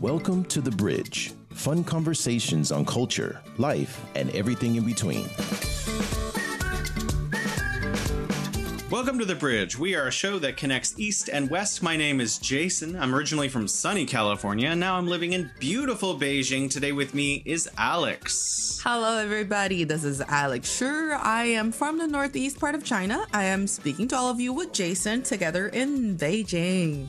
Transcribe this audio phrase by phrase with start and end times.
[0.00, 1.32] Welcome to The Bridge.
[1.52, 5.26] Fun conversations on culture, life, and everything in between.
[8.90, 9.78] Welcome to The Bridge.
[9.78, 11.82] We are a show that connects East and West.
[11.82, 12.94] My name is Jason.
[12.94, 16.70] I'm originally from sunny California, and now I'm living in beautiful Beijing.
[16.70, 18.82] Today with me is Alex.
[18.84, 19.84] Hello, everybody.
[19.84, 20.76] This is Alex.
[20.76, 23.26] Sure, I am from the northeast part of China.
[23.32, 27.08] I am speaking to all of you with Jason together in Beijing.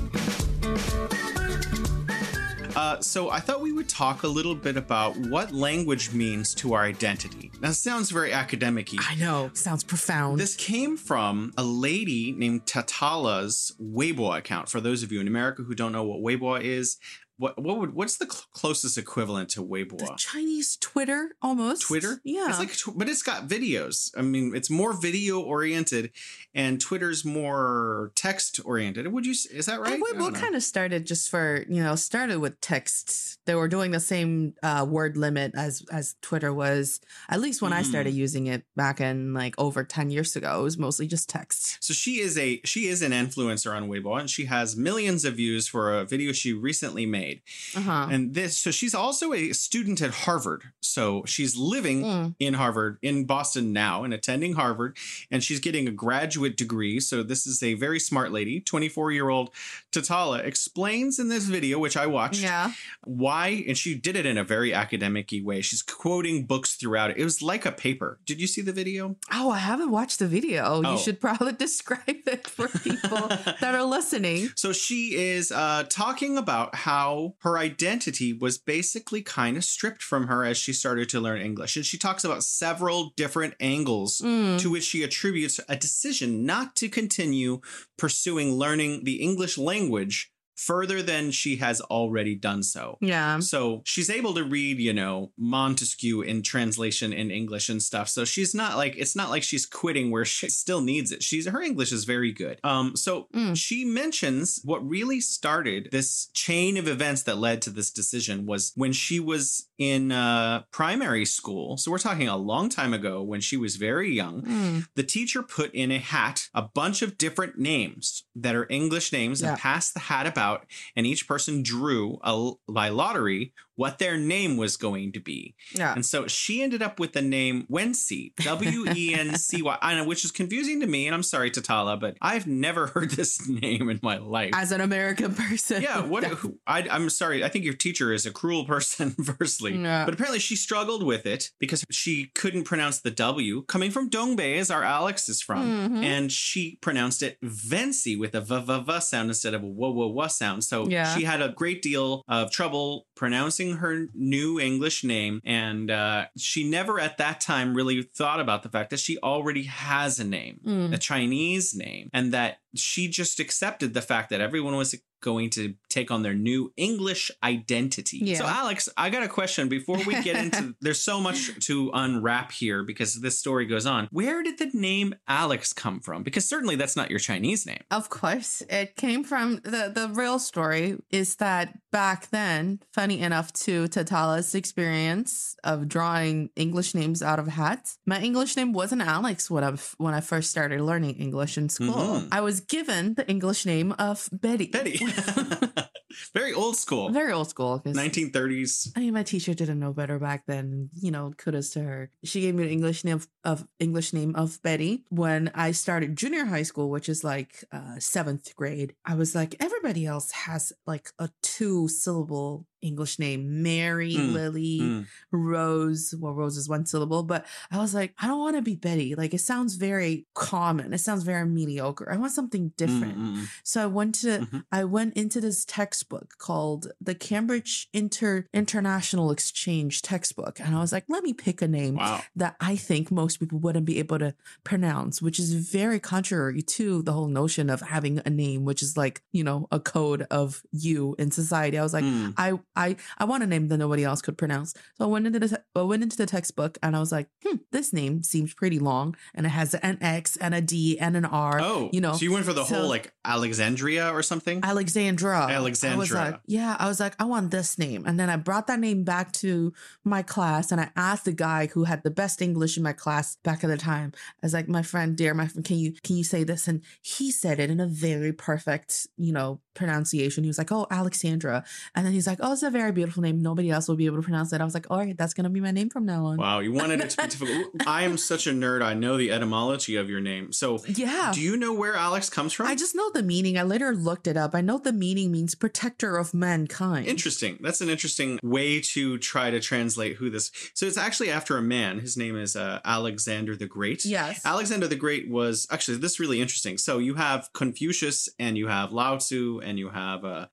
[2.81, 6.73] Uh, so I thought we would talk a little bit about what language means to
[6.73, 7.51] our identity.
[7.59, 9.51] That sounds very academic I know.
[9.53, 10.39] Sounds profound.
[10.39, 14.67] This came from a lady named Tatala's Weibo account.
[14.67, 16.97] For those of you in America who don't know what Weibo is,
[17.41, 19.97] what what would what's the cl- closest equivalent to Weibo?
[19.97, 21.81] the Chinese Twitter, almost.
[21.81, 22.21] Twitter?
[22.23, 22.49] Yeah.
[22.49, 24.11] It's like, tw- but it's got videos.
[24.17, 26.11] I mean, it's more video oriented,
[26.53, 29.07] and Twitter's more text oriented.
[29.11, 29.31] Would you?
[29.31, 29.93] Is that right?
[29.93, 33.37] And Weibo kind of started just for you know started with texts.
[33.45, 36.99] They were doing the same uh, word limit as as Twitter was.
[37.29, 37.85] At least when I Mhm.
[37.85, 41.77] started using it back in like over ten years ago, it was mostly just text.
[41.83, 45.35] So she is a she is an influencer on Weibo, and she has millions of
[45.35, 47.30] views for a video she recently made.
[47.75, 48.07] Uh huh.
[48.11, 50.63] And this, so she's also a student at Harvard.
[50.81, 52.35] So she's living Mm.
[52.39, 54.97] in Harvard, in Boston now, and attending Harvard,
[55.29, 56.99] and she's getting a graduate degree.
[56.99, 58.59] So this is a very smart lady.
[58.59, 59.51] 24 year old
[59.91, 62.71] Tatala explains in this video, which I watched, Yeah.
[63.03, 65.61] why, and she did it in a very academic way.
[65.61, 67.17] She's quoting books throughout it.
[67.17, 68.19] It was like a paper.
[68.25, 69.15] Did you see the video?
[69.31, 70.81] Oh, I haven't watched the video.
[70.83, 70.91] Oh.
[70.93, 74.49] You should probably describe it for people that are listening.
[74.55, 80.27] So she is uh, talking about how her identity was basically kind of stripped from
[80.27, 81.75] her as she started to learn English.
[81.75, 84.59] And she talks about several different angles Mm.
[84.59, 87.59] to which she attributes a decision not to continue
[87.97, 90.30] pursuing learning the English language
[90.61, 92.97] further than she has already done so.
[93.01, 93.39] Yeah.
[93.39, 98.09] So she's able to read, you know, Montesquieu in translation in English and stuff.
[98.09, 101.23] So she's not like it's not like she's quitting where she still needs it.
[101.23, 102.59] She's her English is very good.
[102.63, 103.55] Um, so Mm.
[103.55, 108.71] she mentions what really started this chain of events that led to this decision was
[108.75, 111.75] when she was in uh, primary school.
[111.75, 114.87] So we're talking a long time ago when she was very young Mm.
[114.95, 119.41] the teacher put in a hat a bunch of different names that are English names
[119.41, 119.49] Yeah.
[119.51, 124.53] and passed the hat about, and each person drew a, by lottery what their name
[124.57, 125.55] was going to be.
[125.73, 125.93] Yeah.
[125.95, 130.23] And so she ended up with the name Wency, W E N C Y, which
[130.23, 131.07] is confusing to me.
[131.07, 134.51] And I'm sorry, Tatala, but I've never heard this name in my life.
[134.53, 135.81] As an American person.
[135.81, 136.23] yeah, what?
[136.41, 137.43] Who, I, I'm sorry.
[137.43, 139.75] I think your teacher is a cruel person, firstly.
[139.75, 140.05] Yeah.
[140.05, 143.63] But apparently, she struggled with it because she couldn't pronounce the W.
[143.65, 146.03] Coming from Dongbei, as our Alex is from, Mhm.
[146.03, 149.81] and she pronounced it Vency with a v v v sound instead of a w
[149.81, 150.63] w w sound.
[150.63, 151.15] So Yeah.
[151.15, 156.67] she had a great deal of trouble pronouncing her new English name, and uh, she
[156.67, 160.59] never at that time really thought about the fact that she already has a name
[160.65, 160.91] Mm.
[160.91, 165.73] a Chinese name, and that she just accepted the fact that everyone was going to
[165.89, 168.19] take on their new English identity.
[168.21, 168.39] Yeah.
[168.39, 170.75] So, Alex, I got a question before we get into.
[170.81, 174.07] there's so much to unwrap here because this story goes on.
[174.11, 176.23] Where did the name Alex come from?
[176.23, 177.83] Because certainly that's not your Chinese name.
[177.91, 183.51] Of course, it came from the the real story is that back then, funny enough
[183.53, 189.51] to Tatala's experience of drawing English names out of hats, my English name wasn't Alex
[189.51, 191.93] when I when I first started learning English in school.
[191.93, 192.27] Mhm.
[192.31, 194.67] I was given the English name of Betty.
[194.67, 194.99] Betty.
[196.33, 197.09] Very old school.
[197.09, 197.81] Very old school.
[197.85, 198.91] 1930s.
[198.95, 200.89] I mean, my teacher didn't know better back then.
[200.93, 202.11] You know, kudos to her.
[202.23, 206.15] She gave me the English name of, of English name of Betty when I started
[206.15, 208.95] junior high school, which is like uh, seventh grade.
[209.05, 214.79] I was like, everybody else has like a two syllable English name: Mary, Mm, Lily,
[214.81, 215.05] Mm.
[215.31, 216.13] Rose.
[216.17, 219.15] Well, Rose is one syllable, but I was like, I don't want to be Betty.
[219.15, 220.93] Like, it sounds very common.
[220.93, 222.11] It sounds very mediocre.
[222.11, 223.17] I want something different.
[223.17, 223.45] Mm, mm, mm.
[223.63, 224.63] So I went to Mhm.
[224.71, 230.91] I went into this textbook called the Cambridge Inter International Exchange textbook, and I was
[230.91, 232.21] like, let me pick a name Wow.
[232.35, 234.33] that I think most people wouldn't be able to
[234.63, 238.95] pronounce, which is very contrary to the whole notion of having a name, which is
[238.97, 241.77] like you know a code of you in society.
[241.77, 242.33] I was like, Mm.
[242.37, 244.73] I I I want a name that nobody else could pronounce.
[244.97, 247.27] So I went into the te- I went into the textbook and I was like,
[247.45, 251.15] hmm, this name seems pretty long, and it has an X and a D and
[251.17, 251.59] an R.
[251.61, 252.13] Oh, you know.
[252.13, 254.61] So you went for the so- whole like Alexandria or something?
[254.63, 255.37] Alexandra.
[255.39, 256.31] I was Alexandra.
[256.31, 258.05] like, yeah, I was like, I want this name.
[258.05, 259.73] And then I brought that name back to
[260.03, 263.35] my class and I asked the guy who had the best English in my class
[263.43, 264.13] back at the time.
[264.41, 266.67] I was like, my friend, dear, my friend, can you can you say this?
[266.67, 270.43] And he said it in a very perfect, you know, pronunciation.
[270.43, 271.63] He was like, Oh, Alexandra.
[271.95, 273.41] And then he's like, Oh, it's a very beautiful name.
[273.41, 274.61] Nobody else will be able to pronounce it.
[274.61, 276.37] I was like, All right, that's gonna be my name from now on.
[276.37, 277.67] Wow, you wanted it to be difficult.
[277.87, 278.81] I am such a nerd.
[278.83, 280.51] I know the etymology of your name.
[280.51, 281.31] So, Yeah.
[281.33, 282.67] do you know where Alex comes from?
[282.67, 283.57] I just know the meaning.
[283.57, 284.55] I later looked it up.
[284.55, 287.07] I know the meaning means protector of mankind.
[287.07, 287.57] Interesting.
[287.61, 290.51] That's an interesting way to try to translate who this.
[290.73, 291.99] So it's actually after a man.
[291.99, 294.05] His name is uh, Alexander the Great.
[294.05, 294.41] Yes.
[294.45, 296.77] Alexander the Great was actually this is really interesting.
[296.77, 300.47] So you have Confucius and you have Lao Tzu and you have uh,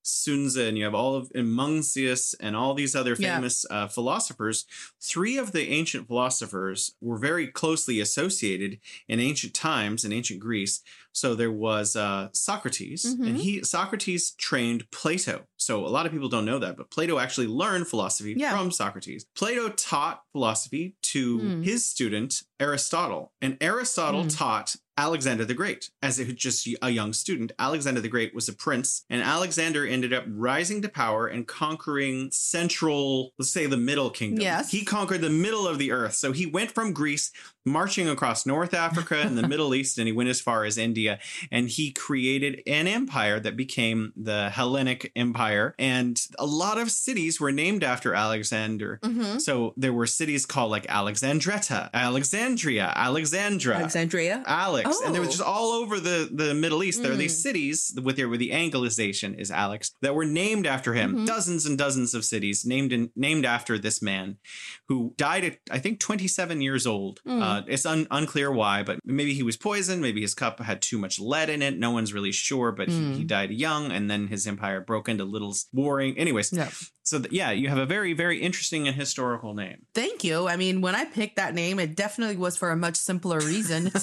[0.56, 3.36] and you have all of and Mencius and all these other Yeah.
[3.36, 4.64] famous uh, philosophers.
[5.00, 10.80] Three of the ancient philosophers were very closely associated in ancient times in ancient Greece.
[11.12, 13.40] So there was uh, Socrates, and Mhm.
[13.40, 15.46] he Socrates trained Plato.
[15.56, 18.56] So a lot of people don't know that, but Plato actually learned philosophy Yeah.
[18.56, 19.26] from Socrates.
[19.34, 21.62] Plato taught philosophy to Hmm.
[21.62, 24.28] his student Aristotle, and Aristotle Hmm.
[24.28, 27.52] taught Alexander the Great as a, just a young student.
[27.58, 32.30] Alexander the Great was a prince, and Alexander ended up rising to power and conquering
[32.32, 34.42] central, let's say the Middle Kingdom.
[34.42, 34.72] Yes.
[34.72, 36.14] He conquered the middle of the earth.
[36.14, 37.30] So he went from Greece,
[37.68, 41.18] marching across North Africa and the Middle East, and he went as far as India,
[41.50, 45.74] and he created an empire that became the Hellenic Empire.
[45.78, 48.98] And a lot of cities were named after Alexander.
[49.02, 49.38] Mm-hmm.
[49.38, 53.76] So there were cities called like Alexandretta, Alexandria, Alexandra.
[53.76, 54.42] Alexandria.
[54.46, 55.30] Alex, and they were Oh.
[55.30, 57.02] just all over the, the Middle East.
[57.02, 57.42] There are these Mm.
[57.42, 61.14] cities with their with the Anglicization is Alex that were named after him.
[61.18, 61.26] Mhm.
[61.26, 64.36] Dozens and dozens of cities named in, named after this man,
[64.88, 67.20] who died at I think 27 years old.
[67.26, 67.42] Mm.
[67.42, 70.00] Uh, it's un, unclear why, but maybe he was poisoned.
[70.02, 71.78] Maybe his cup had too much lead in it.
[71.78, 73.12] No one's really sure, but Mm.
[73.12, 76.16] he, he died young, and then his empire broke into little warring.
[76.18, 76.70] Anyways, Yeah.
[77.08, 79.86] So th- yeah, you have a very very interesting and historical name.
[79.94, 80.48] Thank you.
[80.48, 83.86] I mean, when I picked that name, it definitely was for a much simpler reason.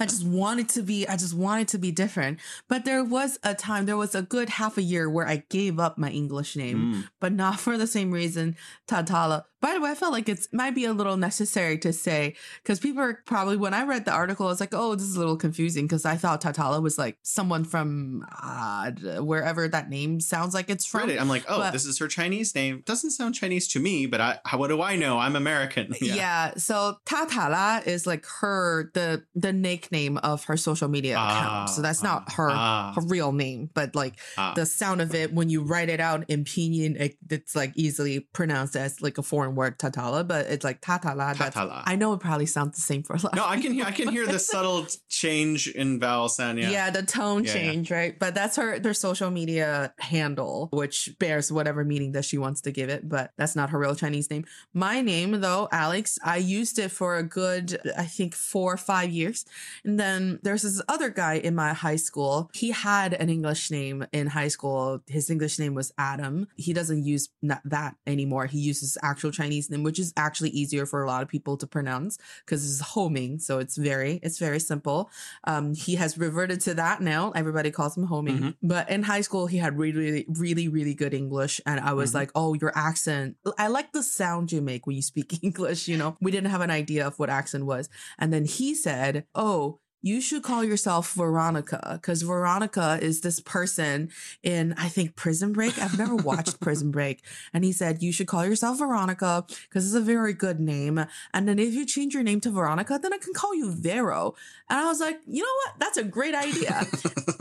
[0.00, 2.38] I just wanted to be, I just wanted to be different.
[2.68, 5.78] But there was a time, there was a good half a year where I gave
[5.78, 7.08] up my English name, Mm.
[7.20, 8.56] but not for the same reason,
[8.86, 9.44] Tatala.
[9.62, 12.78] By the way, I felt like it might be a little necessary to say because
[12.78, 15.18] people are probably when I read the article, I was like, oh, this is a
[15.18, 18.92] little confusing because I thought Tatala was like someone from uh,
[19.22, 21.08] wherever that name sounds like it's from.
[21.08, 21.18] It.
[21.20, 22.82] I'm like, oh, but- this is her Chinese name.
[22.84, 25.18] Doesn't sound Chinese to me, but I, how, what do I know?
[25.18, 25.94] I'm American.
[26.06, 26.54] Yeah.
[26.56, 31.70] So Tatala is like her the the nickname of her social media account.
[31.70, 34.52] So that's not her ah, her real name, but like ah.
[34.54, 38.20] the sound of it when you write it out in pinyin, it, it's like easily
[38.32, 41.34] pronounced as like a foreign word Tatala, but it's like Tatala.
[41.34, 41.82] Tatala.
[41.84, 43.34] I know it probably sounds the same for a lot.
[43.34, 43.84] No, I can hear.
[43.84, 46.58] I can hear the subtle change in vowel sound.
[46.58, 46.70] Yeah.
[46.70, 46.90] Yeah.
[46.90, 47.58] the tone Yeah, yeah.
[47.58, 48.18] change, right?
[48.18, 52.70] But that's her their social media handle, which bears whatever meaning that she wants to
[52.70, 54.44] give it, but that's not her real Chinese name.
[54.74, 59.10] My name though, Alex, I used it for a good I think 4 or 5
[59.10, 59.44] years.
[59.84, 62.50] And then there's this other guy in my high school.
[62.52, 65.00] He had an English name in high school.
[65.06, 66.48] His English name was Adam.
[66.56, 67.28] He doesn't use
[67.64, 68.46] that anymore.
[68.46, 71.66] He uses actual Chinese name, which is actually easier for a lot of people to
[71.66, 75.10] pronounce because it's homing, so it's very it's very simple.
[75.44, 77.30] Um, he has reverted to that now.
[77.32, 78.38] Everybody calls him homing.
[78.38, 78.54] Mhm.
[78.62, 81.60] But in high school, he had really, really, really, really good English.
[81.66, 82.14] And I was Mhm.
[82.16, 82.22] Mm-hmm.
[82.22, 83.36] like, oh, your accent.
[83.58, 85.88] I like the sound you make when you speak English.
[85.88, 87.88] You know, we didn't have an idea of what accent was.
[88.18, 94.10] And then he said, oh, you should call yourself Veronica because Veronica is this person
[94.42, 95.78] in, I think, Prison Break.
[95.78, 97.22] I've never watched Prison Break.
[97.52, 101.04] And he said, you should call yourself Veronica because it's a very good name.
[101.34, 104.34] And then if you change your name to Veronica, then I can call you Vero.
[104.68, 105.80] And I was like, you know what?
[105.80, 106.84] That's a great idea.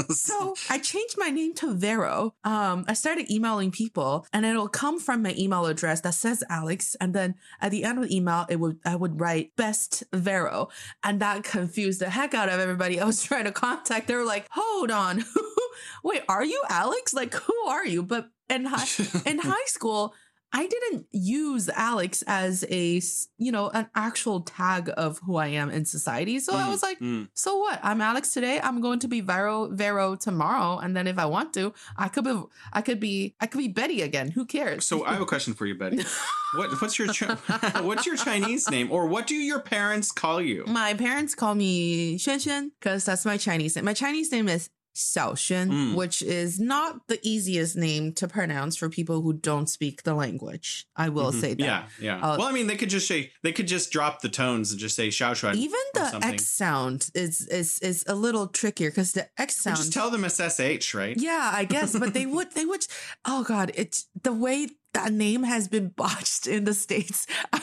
[0.10, 2.34] so I changed my name to Vero.
[2.44, 6.96] Um, I started emailing people and it'll come from my email address that says Alex.
[7.00, 10.70] And then at the end of the email, it would, I would write best Vero.
[11.04, 14.08] And that confused the heck out of everybody I was trying to contact.
[14.08, 15.26] They were like, hold on.
[16.04, 17.14] Wait, are you Alex?
[17.14, 18.04] Like, who are you?
[18.04, 18.88] But in high,
[19.30, 20.14] in high school,
[20.58, 23.02] I didn't use Alex as a,
[23.38, 26.40] you know, an actual tag of who I am in society.
[26.40, 27.28] So I Mm, was like, mm.
[27.34, 27.78] so what?
[27.84, 28.62] I'm Alex today.
[28.64, 32.24] I'm going to be Vero Vero tomorrow, and then if I want to, I could
[32.24, 32.38] be
[32.72, 34.32] I could be I could be Betty again.
[34.32, 34.86] Who cares?
[34.86, 36.04] So I have a question for you, Betty.
[36.56, 37.08] What what's your
[37.90, 40.64] what's your Chinese name, or what do your parents call you?
[40.68, 43.84] my parents call me Shen Shen because that's my Chinese name.
[43.84, 45.96] My Chinese name is Xiaoxuan, Mm.
[45.96, 50.86] which is not the easiest name to pronounce for people who don't speak the language.
[50.96, 51.42] I will Mhm.
[51.42, 51.60] say that.
[51.60, 52.18] Yeah, yeah.
[52.20, 54.80] Uh, well, I mean, they could just say they could just drop the tones and
[54.80, 55.56] just say Xiaoshuan.
[55.56, 56.34] Even or the something.
[56.34, 59.78] X sound is is is a little trickier because the X Or sound.
[59.78, 61.18] just tell them SSH, right?
[61.18, 62.86] yeah, I guess, but they would they would.
[63.26, 67.28] Oh God, it's the way that name has been botched in the states.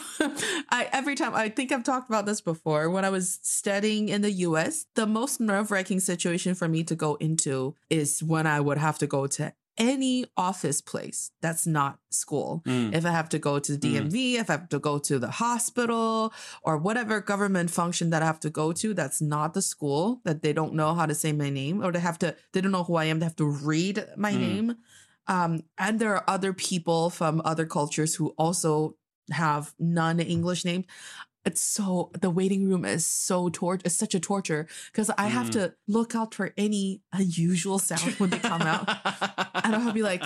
[0.70, 2.88] I every time I think I've talked about this before.
[2.90, 6.94] When I was studying in the U.S., the most nerve wracking situation for me to
[6.94, 11.98] go into is when I would have to go to any office place that's not
[12.10, 12.60] school.
[12.66, 12.94] Mm.
[12.94, 14.10] If I have to go to the Mm.
[14.10, 18.26] DMV, if I have to go to the hospital or whatever government function that I
[18.26, 21.32] have to go to that's not the school, that they don't know how to say
[21.32, 23.46] my name or they have to, they don't know who I am, they have to
[23.46, 24.40] read my Mm.
[24.48, 24.76] name.
[25.26, 28.96] Um, and there are other people from other cultures who also
[29.30, 30.86] have non English names.
[31.44, 35.48] It's so the waiting room is so tor it's such a torture because I have
[35.48, 35.52] Mm.
[35.52, 38.88] to look out for any unusual sound when they come out.
[39.64, 40.22] And I'll be like,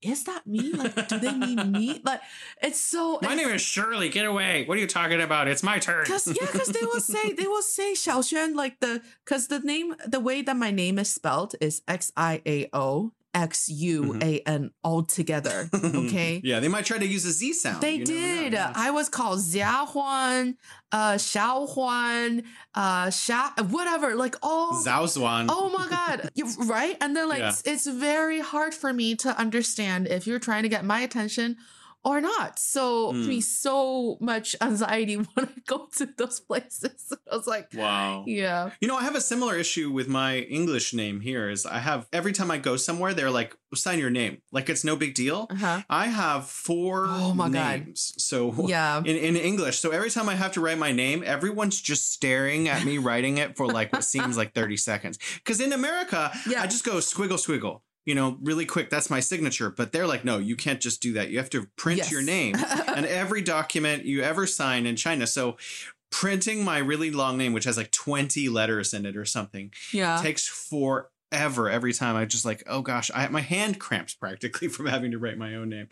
[0.00, 0.72] is that me?
[0.72, 2.00] Like, do they mean me?
[2.04, 2.20] Like,
[2.62, 3.18] it's so.
[3.20, 4.08] My name is Shirley.
[4.08, 4.64] Get away.
[4.64, 5.48] What are you talking about?
[5.48, 6.06] It's my turn.
[6.06, 9.58] Cause yeah, cause they will say they will say Xiao Xiaoxuan like the cause the
[9.60, 14.18] name the way that my name is spelled is X I A O X U
[14.22, 15.68] A N all together.
[15.74, 16.40] Okay.
[16.44, 17.82] yeah, they might try to use a Z sound.
[17.82, 18.52] They You never know, did.
[18.54, 18.72] yeah.
[18.74, 20.56] I was called Xia Huan,
[20.92, 22.42] uh, Xiao Huan,
[22.74, 24.72] uh, Xia, whatever, like all.
[24.84, 25.46] Zhao Zhuan.
[25.48, 26.96] Oh my god, You're right?
[27.00, 27.50] And then like Yeah.
[27.50, 31.56] it's, it's very hard for me to understand if you're trying to get my attention
[32.04, 32.58] or not.
[32.58, 33.26] So Mm.
[33.26, 37.12] me so much anxiety when I go to those places.
[37.32, 38.24] I was like, Wow.
[38.26, 38.70] yeah.
[38.80, 41.48] You know, I have a similar issue with my English name here.
[41.50, 44.84] Is I have every time I go somewhere, they're like, "Sign your name," like it's
[44.84, 45.46] no big deal.
[45.50, 45.82] Uh-huh.
[45.90, 47.86] I have four Oh my God.
[47.86, 48.98] names, so Yeah.
[49.00, 49.78] in, in English.
[49.80, 53.38] So every time I have to write my name, everyone's just staring at me writing
[53.38, 55.18] it for like what seems like 30 seconds.
[55.36, 56.62] Because in America, Yeah.
[56.62, 58.88] I just go squiggle squiggle, you know, really quick.
[58.88, 59.68] That's my signature.
[59.68, 61.28] But they're like, no, you can't just do that.
[61.28, 62.10] You have to print Yes.
[62.10, 62.54] your name
[62.96, 65.26] and every document you ever sign in China.
[65.26, 65.58] So
[66.10, 70.22] printing my really long name, which has like 20 letters in it or something, Yeah.
[70.22, 72.16] takes forever every time.
[72.16, 75.36] I just like, oh gosh, I have my hand cramps practically from having to write
[75.36, 75.88] my own name.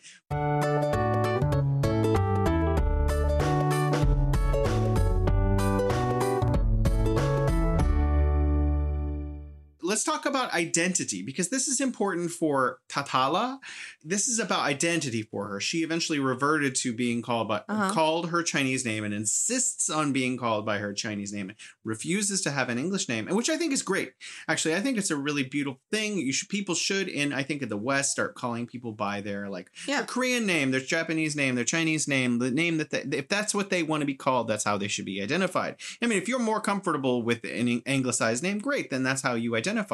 [9.96, 13.60] Let's talk about identity because this is important for Tatala.
[14.04, 15.58] This is about identity for her.
[15.58, 17.92] She eventually reverted to being called by Uh-huh.
[17.94, 22.42] called her Chinese name and insists on being called by her Chinese name and refuses
[22.42, 24.12] to have an English name, and which I think is great.
[24.46, 26.18] Actually, I think it's a really beautiful thing.
[26.18, 29.48] You should people should in I think in the West start calling people by their
[29.48, 29.96] like Yeah.
[30.00, 33.54] their Korean name, their Japanese name, their Chinese name, the name that they, if that's
[33.54, 35.76] what they want to be called, that's how they should be identified.
[36.02, 39.56] I mean, if you're more comfortable with an anglicized name, great, then that's how you
[39.56, 39.85] identify.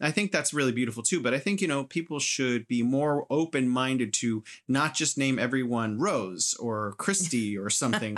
[0.00, 1.20] I think that's really beautiful too.
[1.20, 5.38] But I think, you know, people should be more open minded to not just name
[5.38, 8.16] everyone Rose or Christy or something.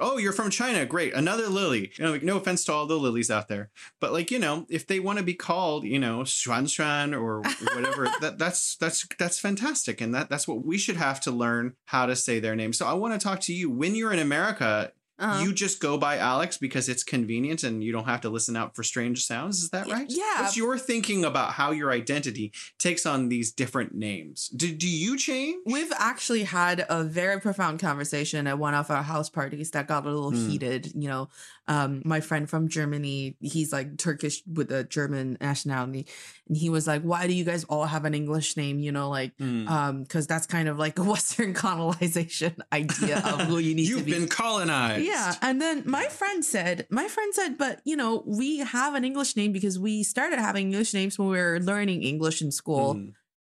[0.00, 0.84] oh, you're from China.
[0.84, 1.14] Great.
[1.14, 1.92] Another Lily.
[1.96, 3.70] You know, like, no offense to all the lilies out there.
[4.00, 7.40] But like, you know, if they want to be called, you know, Xuan Xuan or
[7.74, 10.00] whatever, that, that's that's that's fantastic.
[10.00, 12.72] And that that's what we should have to learn how to say their name.
[12.72, 13.70] So I want to talk to you.
[13.70, 15.44] When you're in America, Uh-huh.
[15.44, 18.74] you just go by Alex because it's convenient and you don't have to listen out
[18.74, 19.62] for strange sounds.
[19.62, 20.06] Is that right?
[20.08, 20.42] yeah.
[20.42, 24.48] What's your thinking about how your identity takes on these different names?
[24.48, 25.62] Do, do you change?
[25.66, 30.04] We've actually had a very profound conversation at one of our house parties that got
[30.04, 30.48] a little Mm.
[30.50, 30.92] heated.
[30.96, 31.28] You know,
[31.66, 36.06] um, my friend from Germany, he's like Turkish with a German nationality,
[36.48, 39.08] and he was like, "Why do you guys all have an English name?" You know,
[39.08, 39.68] like, Mm.
[39.68, 43.90] um, because that's kind of like a Western colonization idea of who you need to
[43.96, 44.12] You've be.
[44.12, 45.04] been colonized.
[45.04, 45.34] Yeah.
[45.42, 49.36] And then my friend said, my friend said, but you know, we have an English
[49.36, 53.12] name because we started having English names when we were learning English in school, Mm.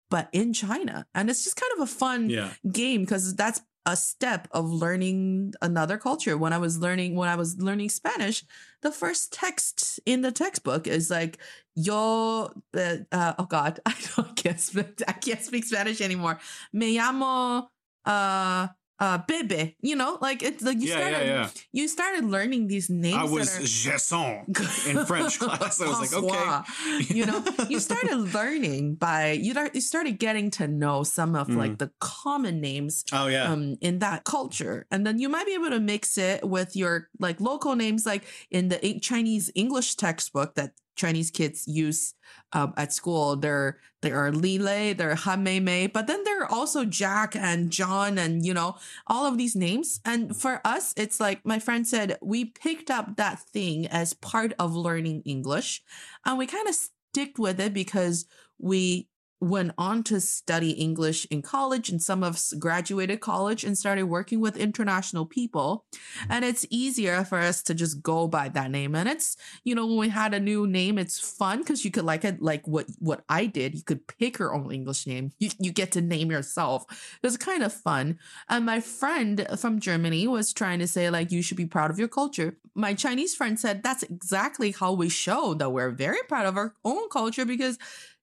[0.09, 1.05] but in China.
[1.15, 2.51] And it's just kind of a fun Yeah.
[2.69, 6.37] game because that's a step of learning another culture.
[6.37, 8.43] When I was learning, when I was learning Spanish,
[8.81, 11.39] the first text in the textbook is like,
[11.75, 16.39] yo, uh, uh, oh God, I don't I can't speak, I can't speak Spanish anymore.
[16.73, 17.67] Me llamo,
[18.05, 18.67] uh,
[19.01, 21.49] uh, Bebe, you know, like it's like you Yeah, started, yeah, yeah.
[21.73, 23.17] you started learning these names.
[23.17, 24.45] I was jason
[24.87, 25.81] in French class.
[25.81, 27.13] I was like, okay.
[27.13, 31.57] You know you started learning by you you started getting to know some of Mm.
[31.57, 33.51] like the common names Oh, yeah.
[33.51, 37.09] um in that culture and then you might be able to mix it with your
[37.19, 42.13] like local names like in the chinese english textbook that chinese kids use
[42.53, 43.35] um, at school.
[43.35, 46.85] There there are Li Lei there are han mei mei but then there are also
[46.85, 48.75] jack and john and you know
[49.07, 49.99] all of these names.
[50.05, 54.53] And for us it's like my friend said we picked up that thing as part
[54.59, 55.81] of learning english
[56.25, 58.25] and we kind of stick with it because
[58.59, 59.07] we
[59.41, 64.03] went on to study English in college and some of us graduated college and started
[64.03, 65.83] working with international people.
[66.29, 68.95] And it's easier for us to just go by that name.
[68.95, 72.05] And it's, you know, when we had a new name, it's fun because you could
[72.05, 75.31] like it, like what, what I did, you could pick your own English name.
[75.39, 76.85] You, you get to name yourself.
[77.21, 78.19] It was kind of fun.
[78.47, 81.97] And my friend from Germany was trying to say like, you should be proud of
[81.97, 82.57] your culture.
[82.75, 86.75] My Chinese friend said, that's exactly how we show that we're very proud of our
[86.85, 87.79] own culture because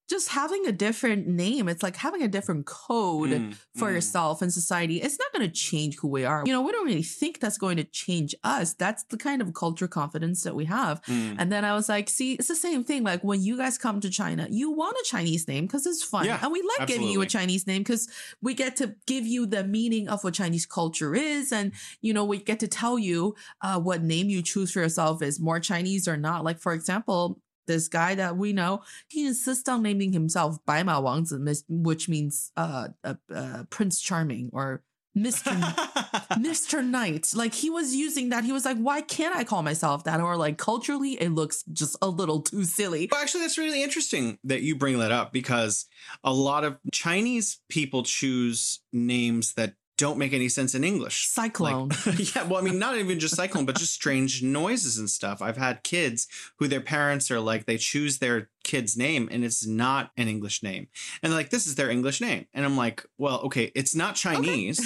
[0.08, 3.94] just having a different name, it's like having a different code Mm, for mm.
[3.94, 5.00] yourself and society.
[5.00, 6.42] It's not going to change who we are.
[6.46, 8.74] You know, we don't really think that's going to change us.
[8.74, 11.02] That's the kind of culture confidence that we have.
[11.02, 11.36] Mm.
[11.38, 13.04] And then I was like, see, it's the same thing.
[13.04, 16.24] Like when you guys come to China, you want a Chinese name because it's fun.
[16.24, 17.28] Yeah, and we like giving you a.
[17.28, 18.08] Chinese name because
[18.42, 21.52] we get to give you the meaning of what Chinese culture is.
[21.52, 25.22] And, you know, we get to tell you uh, what name you choose for yourself
[25.22, 26.42] is more Chinese or not.
[26.42, 31.00] Like, for example, this guy that we know, he insists on naming himself Bai Ma
[31.00, 34.82] Wangzi, which means uh, uh, uh, Prince Charming or
[35.16, 35.52] Mr.
[36.32, 36.84] Mr.
[36.84, 37.28] Knight.
[37.34, 38.44] Like he was using that.
[38.44, 40.20] He was like, why can't I call myself that?
[40.20, 43.08] Or like culturally, it looks just a little too silly.
[43.10, 45.86] Well, actually, that's really interesting that you bring that up because
[46.24, 51.26] a lot of Chinese people choose names that don't make any sense in English.
[51.26, 51.90] Cyclone.
[52.06, 55.42] Like, yeah, well, I mean, not even just cyclone, but just strange noises and stuff.
[55.42, 59.66] I've had kids who their parents are like, they choose their kid's name and it's
[59.66, 60.84] not an English name.
[61.22, 62.46] And like, this is their English name.
[62.54, 64.78] And I'm like, well, okay, it's not Chinese.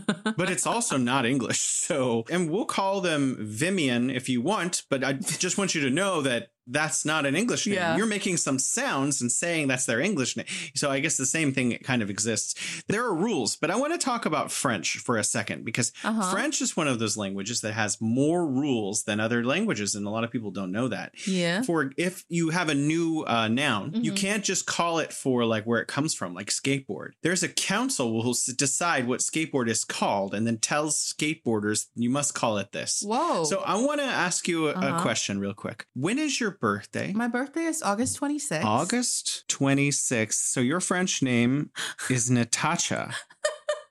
[0.38, 1.60] but it's also not English.
[1.84, 5.90] So, and we'll call them Vimian if you want, but I just want you to
[5.90, 7.74] know that that's not an English name.
[7.76, 7.94] Yeah.
[7.98, 10.46] You're making some sounds and saying that's their English name.
[10.74, 12.82] So I guess the same thing kind of exists.
[12.88, 16.30] There are rules, but I want to talk about French for a second because Uh-huh.
[16.32, 20.10] French is one of those languages that has more rules than other languages, and a
[20.10, 21.12] lot of people don't know that.
[21.28, 21.60] yeah.
[21.60, 24.16] For if you have a new uh, noun, you Mhm.
[24.16, 27.10] can't just call it for like where it comes from, like skateboard.
[27.22, 31.86] There's a council who will s- decide what skateboard is called, and then tells skateboarders
[31.94, 33.02] you must call it this.
[33.06, 33.44] Whoa.
[33.44, 35.02] So I want to ask you a, a Uh-huh.
[35.02, 35.86] question real quick.
[35.94, 37.12] When is your birthday?
[37.12, 38.64] my birthday is August 26th.
[38.64, 40.34] August 26th.
[40.52, 41.70] So your French name
[42.10, 43.14] is Natasha.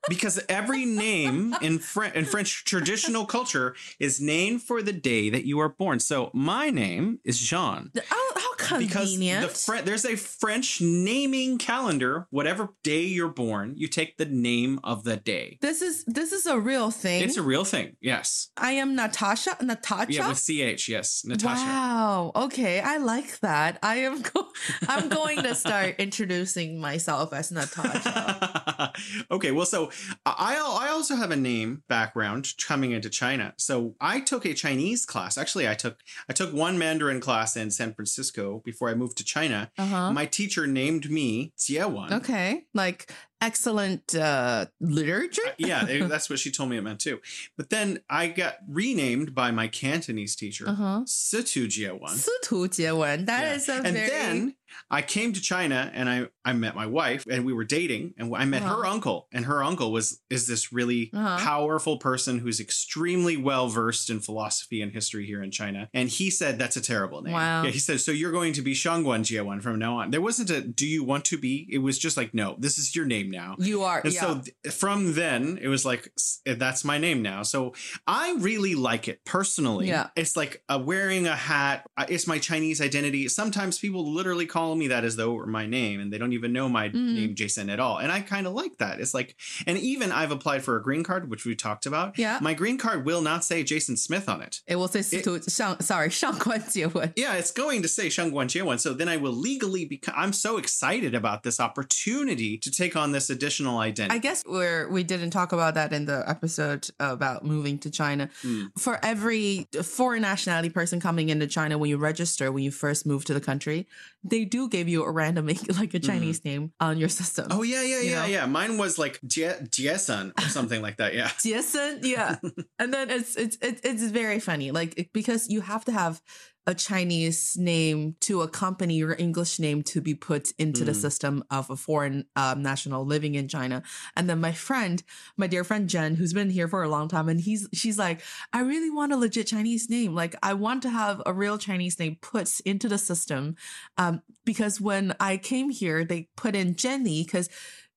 [0.09, 5.45] Because every name in, Fre- in French traditional culture is named for the day that
[5.45, 6.01] you are born.
[6.01, 7.89] So my name is Jean.
[8.09, 8.32] How
[8.79, 12.27] Because the Fre- there's a French naming calendar.
[12.29, 15.57] Whatever day you're born, you take the name of the day.
[15.61, 17.23] this is this is a real thing.
[17.23, 17.95] It's a real thing.
[18.01, 18.49] Yes.
[18.57, 19.57] I am Natasha.
[19.61, 20.11] Natasha.
[20.11, 20.39] Yeah, with
[20.77, 20.89] ch.
[20.89, 21.65] Yes, Natasha.
[21.65, 22.31] Wow.
[22.35, 23.79] Okay, I like that.
[23.83, 24.21] I am.
[24.21, 24.51] Go-
[24.87, 28.93] I'm going to start introducing myself as Natasha.
[29.31, 29.91] okay, well, so
[30.25, 33.53] I I also have a name background coming into China.
[33.57, 35.37] So I took a Chinese class.
[35.37, 35.97] Actually, I took
[36.29, 39.71] I took one Mandarin class in San Francisco before I moved to China.
[39.77, 40.11] Uh huh.
[40.13, 42.11] My teacher named me Jiewan.
[42.11, 43.11] Okay, like
[43.43, 45.41] excellent uh, literature.
[45.47, 47.19] Uh, yeah, that's what she told me it meant too.
[47.57, 50.67] But then I got renamed by my Cantonese teacher.
[50.67, 51.03] Uh-huh.
[51.05, 52.09] Situ Jiewen.
[52.09, 53.53] Situ That yeah.
[53.53, 54.09] is a and very...
[54.09, 54.55] then
[54.89, 58.35] I came to China and I, I met my wife and we were dating and
[58.35, 58.77] I met uh-huh.
[58.77, 61.39] her uncle and her uncle was is this really uh-huh.
[61.39, 66.29] powerful person who's extremely well versed in philosophy and history here in China and he
[66.29, 67.33] said that's a terrible name.
[67.33, 67.63] Wow.
[67.63, 70.11] Yeah, he said so you're going to be Shangguan Jiewen from now on.
[70.11, 71.67] There wasn't a do you want to be?
[71.71, 73.55] It was just like no, this is your name now.
[73.59, 74.01] You are.
[74.03, 74.21] And yeah.
[74.21, 76.09] so th- from then it was like
[76.45, 77.43] eh, that's my name now.
[77.43, 77.73] So
[78.07, 79.87] I really like it personally.
[79.87, 80.07] Yeah.
[80.15, 81.85] It's like a wearing a hat.
[81.97, 83.27] Uh, it's my Chinese identity.
[83.27, 86.33] Sometimes people literally call me that as though it were my name, and they don't
[86.33, 87.15] even know my mm.
[87.15, 87.97] name Jason at all.
[87.97, 88.99] And I kind of like that.
[88.99, 89.35] It's like,
[89.67, 92.17] and even I've applied for a green card, which we talked about.
[92.17, 92.39] Yeah.
[92.41, 94.61] My green card will not say Jason Smith on it.
[94.67, 98.79] It will say it, Shang, sorry, Shang Guan Yeah, it's going to say Shang Guan
[98.79, 100.13] So then I will legally become.
[100.17, 104.15] I'm so excited about this opportunity to take on this additional identity.
[104.15, 108.29] I guess we're we didn't talk about that in the episode about moving to China.
[108.43, 108.71] Mm.
[108.77, 113.25] For every foreign nationality person coming into China, when you register, when you first move
[113.25, 113.87] to the country,
[114.23, 115.47] they do give you a random
[115.79, 117.47] like a Chinese name on your system.
[117.51, 118.25] Oh yeah, yeah, yeah, know?
[118.25, 118.45] yeah.
[118.45, 121.13] Mine was like Jiesun or something like that.
[121.13, 121.29] Yeah.
[121.41, 122.37] Jason, yeah.
[122.79, 126.21] and then it's it's it's it's very funny, like because you have to have
[126.65, 131.01] a Chinese name to accompany your English name to be put into the Mm.
[131.01, 133.83] system of a foreign um, national living in China.
[134.15, 135.03] And then my friend,
[135.35, 138.21] my dear friend Jen, who's been here for a long time, and he's she's like,
[138.53, 140.15] I really want a legit Chinese name.
[140.15, 143.55] Like I want to have a real Chinese name put into the system,
[143.97, 147.49] um, because when I came here, they put in Jenny because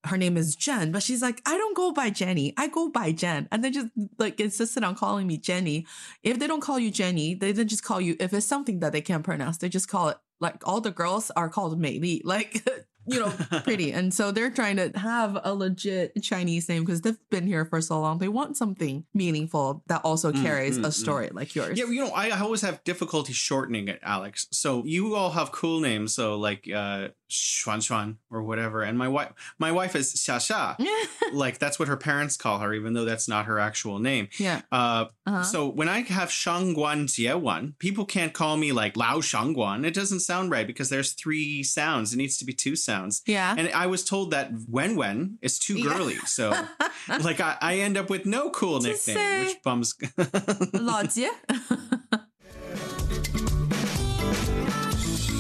[0.07, 2.55] her name is Jen, but she's like, I don't go by Jenny.
[2.57, 3.49] I go by Jen.
[3.51, 3.89] And they just
[4.19, 5.87] like insisted on calling me Jenny.
[6.23, 8.93] If they don't call you Jenny, they then just call you, if it's something that
[8.93, 12.63] they can't pronounce, they just call it like all the girls are called maybe like
[13.07, 13.31] you know,
[13.65, 13.93] pretty.
[13.97, 17.81] And so they're trying to have a legit Chinese name because they've been here for
[17.81, 18.19] so long.
[18.19, 20.93] They want something meaningful that also Mm, carries mm, a mm.
[20.93, 21.79] story like yours.
[21.79, 24.47] Yeah, you know, I always have difficulty shortening it, Alex.
[24.51, 28.83] So you all have cool names, so like uh Xuan Xuan or whatever.
[28.83, 30.77] And my wife my wife is Xia Xia.
[31.33, 34.29] like that's what her parents call her, even though that's not her actual name.
[34.39, 34.63] yeah.
[34.73, 35.43] Uh Uh-huh.
[35.43, 39.85] so when I have Shangguan Jiewan, people can't call me like Lao Shangguan.
[39.85, 42.13] It doesn't sound right because there's three sounds.
[42.13, 42.96] It needs to be two sounds.
[43.27, 43.55] Yeah.
[43.57, 45.97] And I was told that Wen Wen is too Yeah.
[45.97, 46.17] girly.
[46.27, 46.51] So
[47.23, 49.95] like I, I end up with no cool To nickname, which bums
[50.73, 51.31] 老姐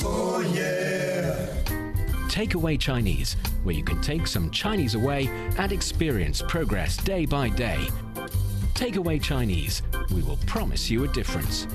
[0.04, 0.42] oh,
[2.28, 7.78] Takeaway Chinese, where you can take some Chinese away and experience progress day by day.
[8.74, 9.80] Takeaway Chinese,
[10.14, 11.66] we will promise you a difference.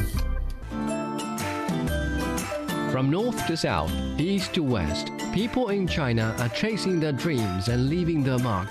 [2.91, 7.87] From north to south, east to west, people in China are chasing their dreams and
[7.89, 8.69] leaving their mark.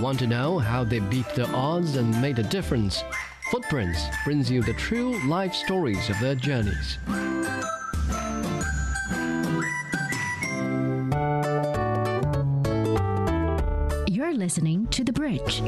[0.00, 3.02] Want to know how they beat the odds and made a difference?
[3.50, 6.98] Footprints brings you the true life stories of their journeys.
[14.06, 15.60] You're listening to The Bridge.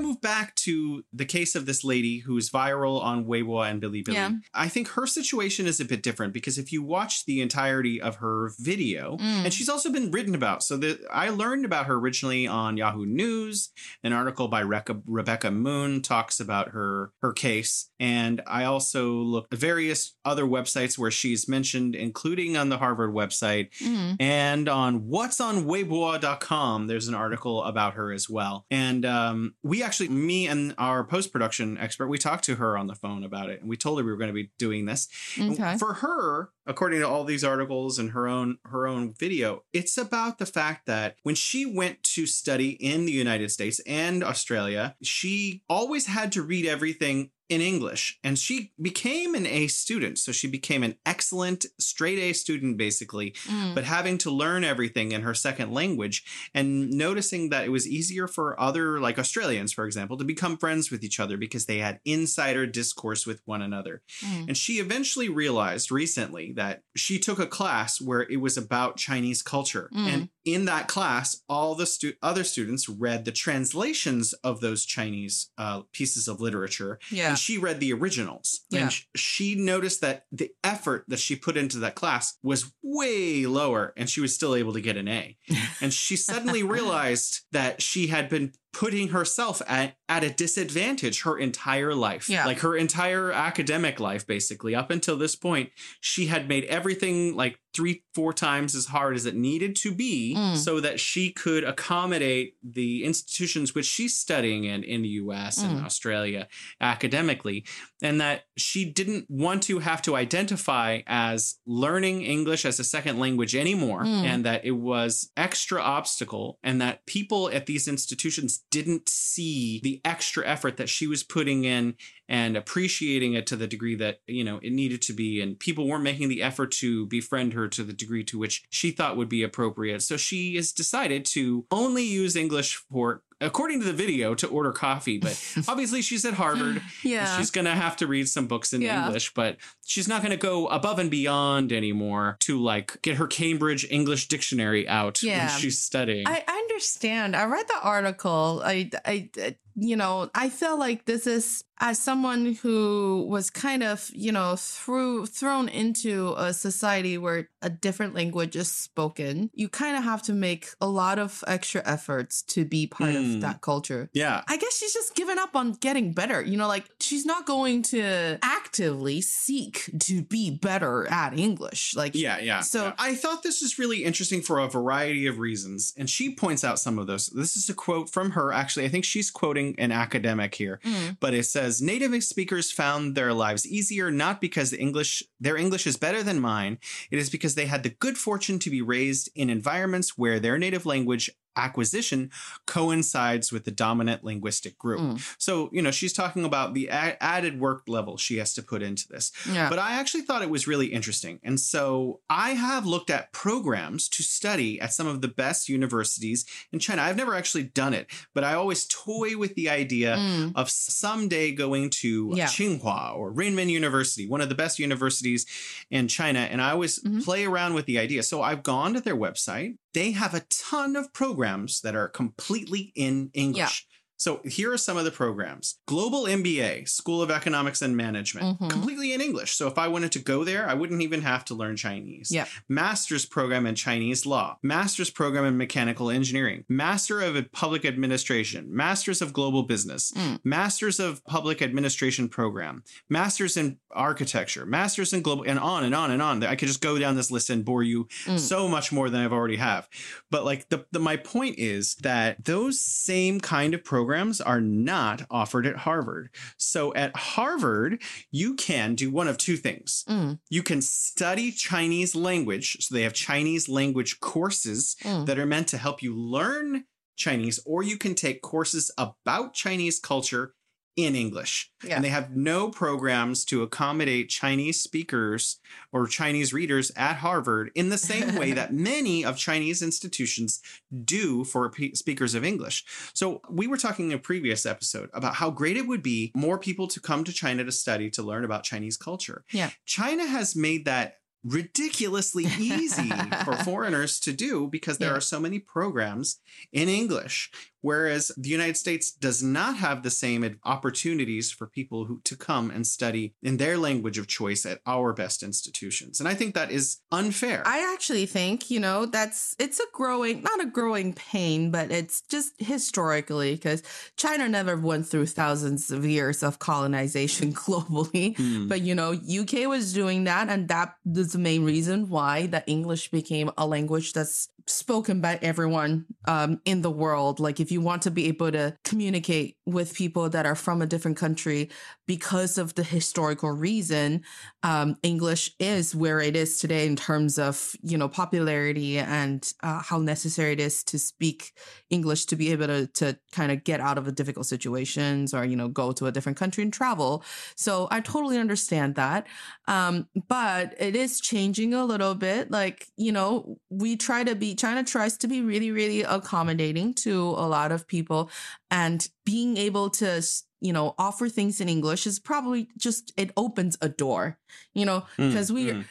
[0.00, 4.14] To move back to the case of this lady who's viral on Weibo and Bilibili.
[4.14, 4.30] Yeah.
[4.54, 8.16] I think her situation is a bit different because if you watch the entirety of
[8.16, 9.44] her video, Mm.
[9.44, 10.62] and she's also been written about.
[10.62, 13.70] So the, I learned about her originally on Yahoo News.
[14.02, 19.52] An article by Reka, Rebecca Moon talks about her her case, and I also looked
[19.52, 24.16] at various other websites where she's mentioned, including on the Harvard website Mm.
[24.20, 28.66] and on what's on Weibo.com, there's an article about her as well.
[28.70, 32.88] And um, we actually, me and our post production expert, we talked to her on
[32.88, 35.08] the phone about it, and we told her we were going to be doing this.
[35.40, 35.78] Okay.
[35.78, 40.36] For her, according to all these articles and her own her own video, it's about
[40.36, 45.62] the fact that when she went to study in the United States and Australia, she
[45.70, 50.18] always had to read everything in English and she became an A student.
[50.18, 53.74] So she became an excellent straight A student basically Mm.
[53.74, 58.26] but having to learn everything in her second language and noticing that it was easier
[58.28, 62.00] for other like Australians for example to become friends with each other because they had
[62.04, 64.02] insider discourse with one another.
[64.20, 64.48] Mm.
[64.48, 69.42] And she eventually realized recently that she took a class where it was about Chinese
[69.42, 70.06] culture Mm.
[70.12, 75.50] and in that class all the stu- other students read the translations of those Chinese
[75.58, 77.34] uh, pieces of literature Yeah.
[77.38, 78.60] She read the originals.
[78.70, 78.82] Yeah.
[78.82, 83.92] And she noticed that the effort that she put into that class was way lower
[83.96, 85.36] and she was still able to get an A.
[85.80, 91.36] and she suddenly realized that she had been putting herself at, at a disadvantage her
[91.38, 92.28] entire life.
[92.28, 92.46] Yeah.
[92.46, 94.74] Like her entire academic life, basically.
[94.74, 99.24] Up until this point, she had made everything like three, four times as hard as
[99.26, 100.56] it needed to be Mm.
[100.56, 105.78] so that she could accommodate the institutions which she's studying in in the US and
[105.80, 105.84] Mm.
[105.84, 106.48] Australia
[106.80, 107.64] academically
[108.02, 113.18] and that she didn't want to have to identify as learning English as a second
[113.18, 114.24] language anymore Mm.
[114.24, 120.00] and that it was extra obstacle and that people at these institutions didn't see the
[120.04, 121.94] extra effort that she was putting in
[122.28, 125.40] and appreciating it to the degree that you know it needed to be.
[125.40, 128.90] And people weren't making the effort to befriend her to the degree to which she
[128.90, 130.02] thought would be appropriate.
[130.02, 134.72] So she has decided to only use english for according to the video to order
[134.72, 137.36] coffee but obviously she's at harvard Yeah.
[137.36, 139.04] she's gonna have to read some books in Yeah.
[139.06, 143.86] english but she's not gonna go above and beyond anymore to like get her cambridge
[143.90, 145.46] english dictionary out Yeah.
[145.48, 147.34] when she's studying I, I understand.
[147.34, 148.62] I read the article.
[148.64, 153.84] I, I, I- you know, I feel like this is as someone who was kind
[153.84, 159.48] of, you know, through thrown into a society where a different language is spoken.
[159.54, 163.36] You kind of have to make a lot of extra efforts to be part Mm.
[163.36, 164.10] of that culture.
[164.12, 166.42] yeah I guess she's just given up on getting better.
[166.42, 171.94] You know, like she's not going to actively seek to be better at English.
[171.94, 172.60] Like, Yeah, yeah.
[172.60, 172.92] So- yeah.
[172.98, 175.94] I thought this was really interesting for a variety of reasons.
[175.96, 177.28] And she points out some of those.
[177.28, 178.52] This is a quote from her.
[178.52, 180.80] Actually, I think she's quoting an academic here.
[180.84, 181.16] Mm.
[181.20, 185.86] But it says native speakers found their lives easier not because the English their English
[185.86, 186.78] is better than mine.
[187.10, 190.58] It is because they had the good fortune to be raised in environments where their
[190.58, 192.30] native language acquisition
[192.66, 195.00] coincides with the dominant linguistic group.
[195.00, 195.34] Mm.
[195.38, 198.82] So, you know, she's talking about the a- added work level she has to put
[198.82, 199.32] into this.
[199.50, 199.68] Yeah.
[199.68, 201.40] But I actually thought it was really interesting.
[201.42, 206.44] And so I have looked at programs to study at some of the best universities
[206.72, 207.02] in China.
[207.02, 210.52] I've never actually done it, but I always toy with the idea Mm.
[210.54, 212.46] of someday going to Yeah.
[212.46, 215.44] Tsinghua or Renmin University, one of the best universities
[215.90, 216.40] in China.
[216.40, 217.24] And I always Mhm.
[217.24, 218.22] play around with the idea.
[218.22, 219.76] So I've gone to their website.
[219.98, 223.87] They have a ton of programs that are completely in English.
[224.18, 228.68] So here are some of the programs Global MBA, School of Economics and Management, Mhm.
[228.68, 229.52] completely in English.
[229.54, 232.32] So if I wanted to go there, I wouldn't even have to learn Chinese.
[232.32, 232.48] Yep.
[232.68, 239.22] Master's program in Chinese law, Master's program in mechanical engineering, Master of Public Administration, Masters
[239.22, 240.40] of Global Business, Mm.
[240.44, 246.10] Masters of Public Administration program, Masters in Architecture, Masters in Global, and on and on
[246.10, 246.42] and on.
[246.42, 248.38] I could just go down this list and bore you Mm.
[248.40, 249.88] so much more than I've already have.
[250.30, 254.07] But like the, the my point is that those same kind of programs
[254.40, 256.30] are not offered at Harvard.
[256.56, 260.04] So at Harvard, you can do one of two things.
[260.08, 260.38] Mm.
[260.48, 262.76] You can study Chinese language.
[262.80, 265.26] So they have Chinese language courses Mm.
[265.26, 266.84] that are meant to help you learn
[267.16, 270.54] Chinese, or you can take courses about Chinese culture
[270.98, 271.70] in English.
[271.84, 271.94] Yeah.
[271.94, 275.60] And they have no programs to accommodate Chinese speakers
[275.92, 280.60] or Chinese readers at Harvard in the same way that many of Chinese institutions
[281.04, 282.84] do for pe- speakers of English.
[283.14, 286.58] So we were talking in a previous episode about how great it would be more
[286.58, 289.44] people to come to China to study to learn about Chinese culture.
[289.52, 289.70] Yeah.
[289.86, 293.10] China has made that ridiculously easy
[293.44, 295.16] for foreigners to do because there Yeah.
[295.18, 296.40] are so many programs
[296.72, 302.20] in English whereas the United States does not have the same opportunities for people who
[302.24, 306.34] to come and study in their language of choice at our best institutions and I
[306.34, 310.66] think that is unfair I actually think, you know, that's it's a growing, not a
[310.66, 313.82] growing pain, but it's just historically because
[314.16, 318.36] China never went through thousands of years of colonization globally.
[318.36, 318.68] Hmm.
[318.68, 320.48] But, you know, UK was doing that.
[320.48, 325.38] And that is the main reason why the English became a language that's spoken by
[325.42, 327.40] everyone um, in the world.
[327.40, 330.86] Like, if you want to be able to communicate with people that are from a
[330.86, 331.70] different country
[332.06, 334.22] because of the historical reason,
[334.62, 339.82] um, English is where it is today in terms of you know popularity and uh,
[339.82, 341.52] how necessary it is to speak
[341.90, 345.44] English to be able to to kind of get out of the difficult situations or
[345.44, 347.22] you know go to a different country and travel.
[347.56, 349.26] So I totally understand that,
[349.66, 352.50] um, but it is changing a little bit.
[352.50, 357.14] Like you know we try to be China tries to be really really accommodating to
[357.36, 358.30] a lot of people,
[358.70, 360.22] and being able to
[360.60, 364.38] you know offer things in English is probably just it opens a door
[364.74, 365.84] you know Mm, because we mm.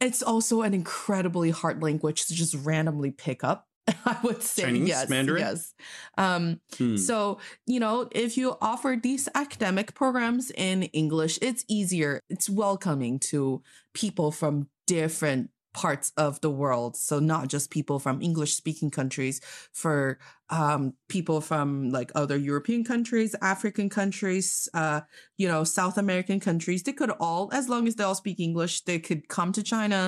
[0.00, 3.68] it's also an incredibly hard language to just randomly pick up
[4.04, 4.88] i would say Chinese?
[4.88, 5.40] yes Mandarin?
[5.42, 5.74] yes
[6.18, 6.96] um Hmm.
[6.96, 13.18] so you know if you offer these academic programs in english it's easier it's welcoming
[13.30, 13.62] to
[13.94, 15.50] people from different
[15.82, 19.36] parts of the world so not just people from english speaking countries
[19.82, 20.18] for
[20.50, 25.00] um people from like other european countries african countries uh
[25.36, 28.74] you know south american countries they could all as long as they all speak english
[28.88, 30.00] they could come to china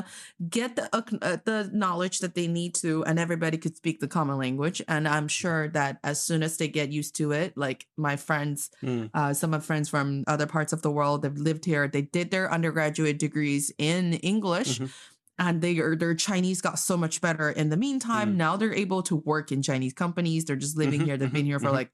[0.49, 4.09] get the uh, uh, the knowledge that they need to and everybody could speak the
[4.09, 7.87] common language and i'm sure that as soon as they get used to it like
[7.97, 9.07] my friends Hmm.
[9.15, 12.31] uh, some of friends from other parts of the world they've lived here they did
[12.31, 14.91] their undergraduate degrees in english Mhm.
[15.41, 18.35] And they are their chinese got so much better in the meantime.
[18.35, 18.37] Mm.
[18.37, 20.45] now they're able to work in chinese companies.
[20.45, 21.17] They're just living Mhm, here.
[21.19, 21.75] They've been here for mhm.
[21.75, 21.93] like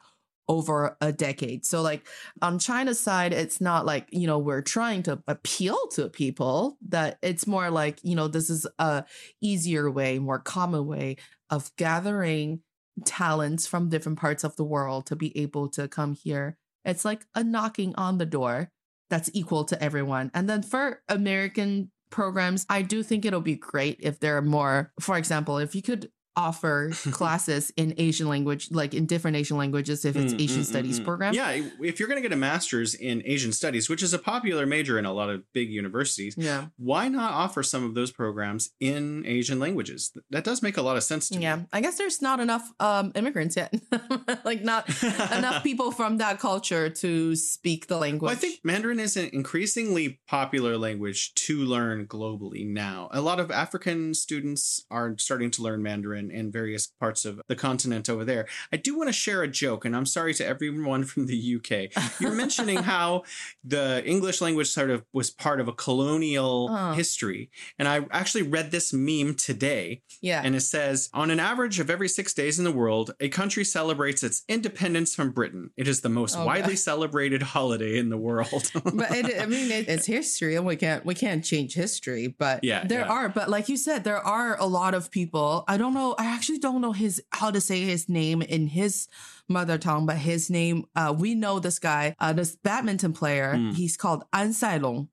[0.49, 1.67] over a decade.
[1.67, 2.07] So like
[2.43, 7.19] on china's side it's not like you know we're trying to appeal to people that
[7.23, 9.05] it's more like you know this is a
[9.43, 11.17] easier way more common way
[11.51, 12.63] of gathering
[13.05, 16.57] talents from different parts of the world to be able to come here.
[16.85, 18.71] It's like a knocking on the door
[19.11, 20.31] that's equal to everyone.
[20.35, 24.91] And then for american programs i do think it'll be great if there are more.
[24.99, 30.05] For example if you could offer classes in asian language like in different asian languages
[30.05, 31.05] if it's Mm, asian mm, studies mm, mm.
[31.05, 34.19] program Yeah, if you're going to get a master's in Asian studies, which is a
[34.19, 38.11] popular major in a lot of big universities, yeah why not offer some of those
[38.11, 40.13] programs in Asian languages?
[40.31, 41.63] That does make a lot of sense to yeah me.
[41.73, 43.73] i guess there's not enough um immigrants yet
[44.45, 44.89] like not
[45.39, 49.31] enough people from that culture to speak the language Well, I think Mandarin is an
[49.33, 53.09] increasingly popular language to learn globally now.
[53.13, 56.26] A lot of African students are starting to learn Mandarin.
[56.31, 58.47] In, in various parts of the continent over there.
[58.73, 62.21] I do want to share a joke, and I'm sorry to everyone from the UK.
[62.21, 63.23] You're mentioning how
[63.65, 66.95] the English language sort of was part of a colonial Uh.
[66.95, 67.51] history.
[67.79, 70.43] And I actually read this meme today, Yeah.
[70.45, 73.65] and it says On an average of every six days in the world, a country
[73.65, 75.71] celebrates its independence from Britain.
[75.77, 76.79] It is the most Oh, widely God.
[76.81, 78.71] celebrated holiday in the world.
[78.85, 82.27] but it, I mean, it, it's history, and we can't we can't change history.
[82.29, 83.07] But Yeah, there yeah.
[83.17, 83.29] are.
[83.29, 85.65] But like you said, there are a lot of people.
[85.69, 86.15] I don't know.
[86.19, 89.09] I actually don't know his how to say his name in his
[89.49, 90.87] mother tongue, but his name.
[90.95, 93.55] Uh, we know this guy, uh, this badminton player.
[93.55, 93.75] Mm.
[93.75, 95.09] He's called An Sailong,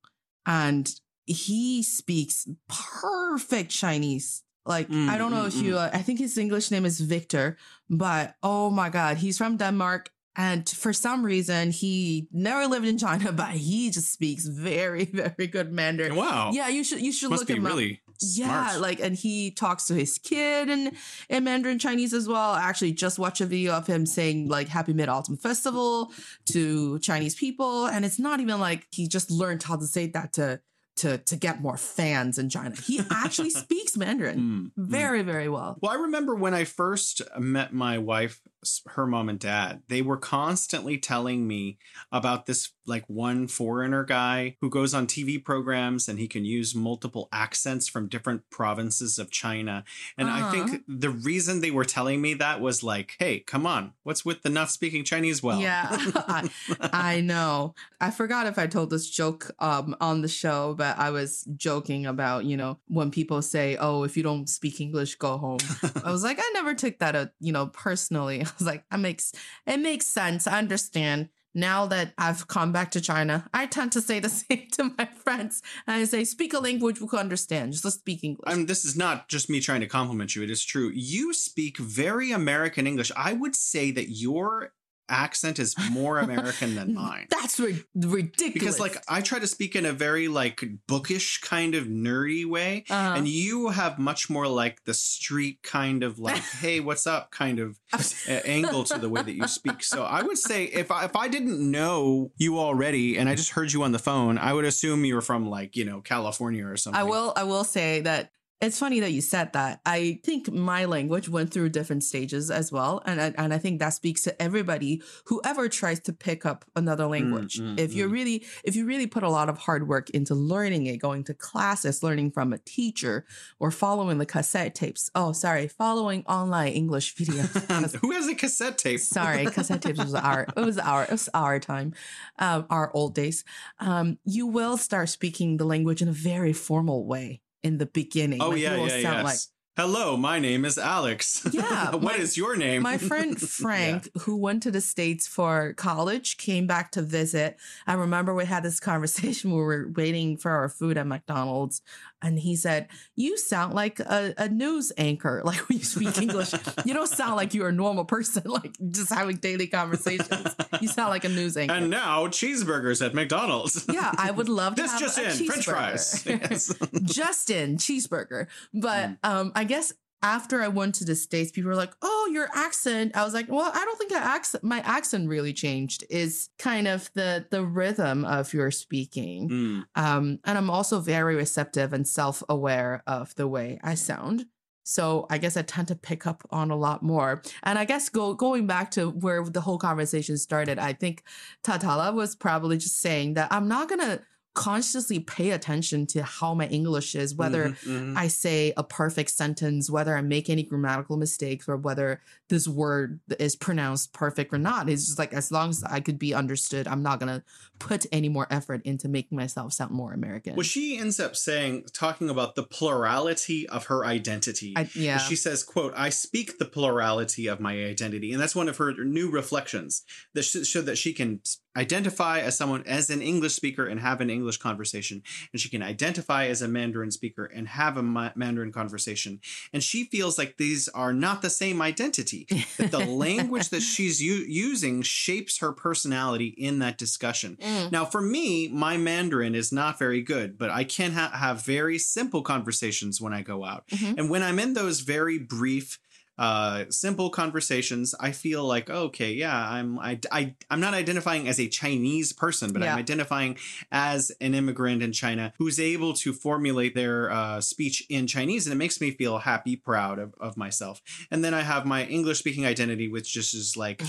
[0.46, 0.94] and
[1.26, 4.44] he speaks perfect Chinese.
[4.66, 5.78] Like Mm, I don't know mm, if you.
[5.78, 7.58] Uh, I think his English name is Victor,
[7.90, 10.10] but oh my god, he's from Denmark.
[10.36, 15.48] And for some reason, he never lived in China, but he just speaks very, very
[15.48, 16.16] good Mandarin.
[16.16, 16.52] wow.
[16.54, 17.72] Yeah, you should you should Must look him up.
[17.74, 20.96] really Yeah, like and he talks to his kid in
[21.30, 22.52] in Mandarin Chinese as well.
[22.54, 26.12] I actually just watched a video of him saying like Happy Mid Autumn Festival
[26.46, 30.34] to Chinese people, and it's not even like he just learned how to say that
[30.34, 30.62] to
[30.96, 32.76] to to get more fans in China.
[32.76, 34.72] He actually speaks Mandarin Mm, mm.
[34.78, 35.78] very very well.
[35.82, 38.40] Well, I remember when I first met my wife,
[38.88, 41.78] her mom and dad, they were constantly telling me
[42.12, 46.76] about this like one foreigner guy who goes on TV programs and he can use
[46.76, 49.84] multiple accents from different provinces of China.
[50.18, 50.52] And I Uh-huh.
[50.68, 54.42] think the reason they were telling me that was like, hey, come on, what's with
[54.44, 55.60] the not speaking Chinese well?
[55.60, 55.88] Yeah,
[56.28, 56.50] I,
[56.92, 57.76] I know.
[58.02, 62.06] I forgot if I told this joke um, on the show, but I was joking
[62.06, 65.60] about you know when people say, "Oh, if you don't speak English, go home."
[66.04, 68.42] I was like, I never took that, uh, you know, personally.
[68.46, 69.32] I was like, that makes
[69.66, 70.48] it makes sense.
[70.48, 71.30] I understand.
[71.54, 75.06] Now that I've come back to China, I tend to say the same to my
[75.06, 75.62] friends.
[75.88, 77.74] And I say, speak a language we can understand.
[77.74, 78.44] Just speak English.
[78.48, 80.44] I mean, this is not just me trying to compliment you.
[80.44, 80.92] It is true.
[80.94, 83.12] You speak very American English.
[83.16, 84.74] I would say that your
[85.10, 87.28] accent is more American than mine.
[87.30, 88.54] That's ri- ridiculous.
[88.54, 92.86] Because like I try to speak in a very like bookish kind of nerdy way,
[92.90, 93.14] Uh-huh.
[93.18, 97.60] and you have much more like the street kind of like, hey, what's up kind
[97.60, 98.02] of uh,
[98.46, 99.84] angle to the way that you speak.
[99.84, 103.52] So I would say if I, if I didn't know you already and I just
[103.52, 106.66] heard you on the phone, I would assume you were from like you know California
[106.66, 107.00] or something.
[107.00, 108.32] I will I will say that
[108.64, 109.82] it's funny that you said that.
[109.86, 113.80] I think my language went through different stages as well, and I, and I think
[113.80, 117.60] that speaks to everybody whoever tries to pick up another language.
[117.60, 118.14] mm, if you're mm.
[118.14, 121.34] really if you really put a lot of hard work into learning it, going to
[121.34, 123.26] classes, learning from a teacher,
[123.60, 125.12] or following the cassette tapes.
[125.14, 127.96] Oh, sorry, following online English videos.
[127.98, 129.02] Who has a cassette tape?
[129.02, 131.94] Sorry, cassette tapes was our it was our it was our time,
[132.40, 133.44] um, our old days.
[133.80, 138.42] Um, you will start speaking the language in a very formal way in the beginning.
[138.42, 139.50] Oh Like, yeah, yeah, yes.
[139.76, 141.48] Hello, my name is Alex.
[141.52, 142.84] Yeah, What is my- your name?
[142.84, 147.58] my friend Frank, who went to the States for college, came back to visit.
[147.88, 151.82] I remember we had this conversation where we were waiting for our food at McDonald's.
[152.24, 155.42] And he said, You sound like a, a news anchor.
[155.54, 156.54] Like when you speak English,
[156.86, 160.56] you don't sound like you're a normal person, like just having daily conversations.
[160.82, 161.74] You sound like a news anchor.
[161.76, 163.86] And now cheeseburgers at McDonald's.
[163.92, 165.72] yeah, I would love to This have just a in, French cheeseburger.
[165.72, 166.26] fries.
[166.26, 166.74] Yes.
[167.04, 168.48] just in cheeseburger.
[168.74, 169.18] But Mm.
[169.24, 169.92] um, I guess
[170.24, 173.50] after I went to the states, people were like, "Oh, your accent." I was like,
[173.50, 174.64] "Well, I don't think I accent.
[174.64, 176.06] My accent really changed.
[176.10, 179.84] Is kind of the the rhythm of your speaking." Mm.
[179.96, 184.46] Um, and I'm also very receptive and self aware of the way I sound.
[184.84, 187.42] So I guess I tend to pick up on a lot more.
[187.64, 191.24] And I guess go going back to where the whole conversation started, I think
[191.64, 194.22] Tatala was probably just saying that I'm not gonna
[194.54, 198.14] consciously pay attention to how my English is, whether Mhm, mhm.
[198.18, 203.20] I say a perfect sentence, whether I make any grammatical mistakes, or whether this word
[203.40, 204.90] is pronounced perfect or not.
[204.90, 207.44] It's just like as long as I could be understood, I'm not gonna
[207.84, 210.56] put any more effort into making myself sound more American.
[210.56, 214.74] Well, she ends up saying, talking about the plurality of her identity.
[214.78, 215.18] I, yeah.
[215.18, 218.94] She says, "quote I speak the plurality of my identity," and that's one of her
[219.04, 221.42] new reflections that sh- show that she can
[221.76, 225.84] identify as someone as an English speaker and have an English conversation, and she can
[225.84, 229.42] identify as a Mandarin speaker and have a ma- Mandarin conversation,
[229.74, 232.48] and she feels like these are not the same identity.
[232.78, 237.58] That the language that she's u- using shapes her personality in that discussion.
[237.62, 237.73] Mm.
[237.92, 241.98] Now, for me, my Mandarin is not very good, but I can ha- have very
[242.00, 243.88] simple conversations when I go out.
[243.90, 244.18] Mhm.
[244.18, 246.00] And when I'm in those very brief
[246.44, 251.60] uh, simple conversations, I feel like okay, yeah, I'm I, I I'm not identifying as
[251.60, 252.94] a Chinese person, but Yeah.
[252.94, 253.58] I'm identifying
[253.92, 258.74] as an immigrant in China who's able to formulate their uh, speech in Chinese, and
[258.76, 261.02] it makes me feel happy, proud of, of myself.
[261.32, 264.02] And then I have my English speaking identity, which just is like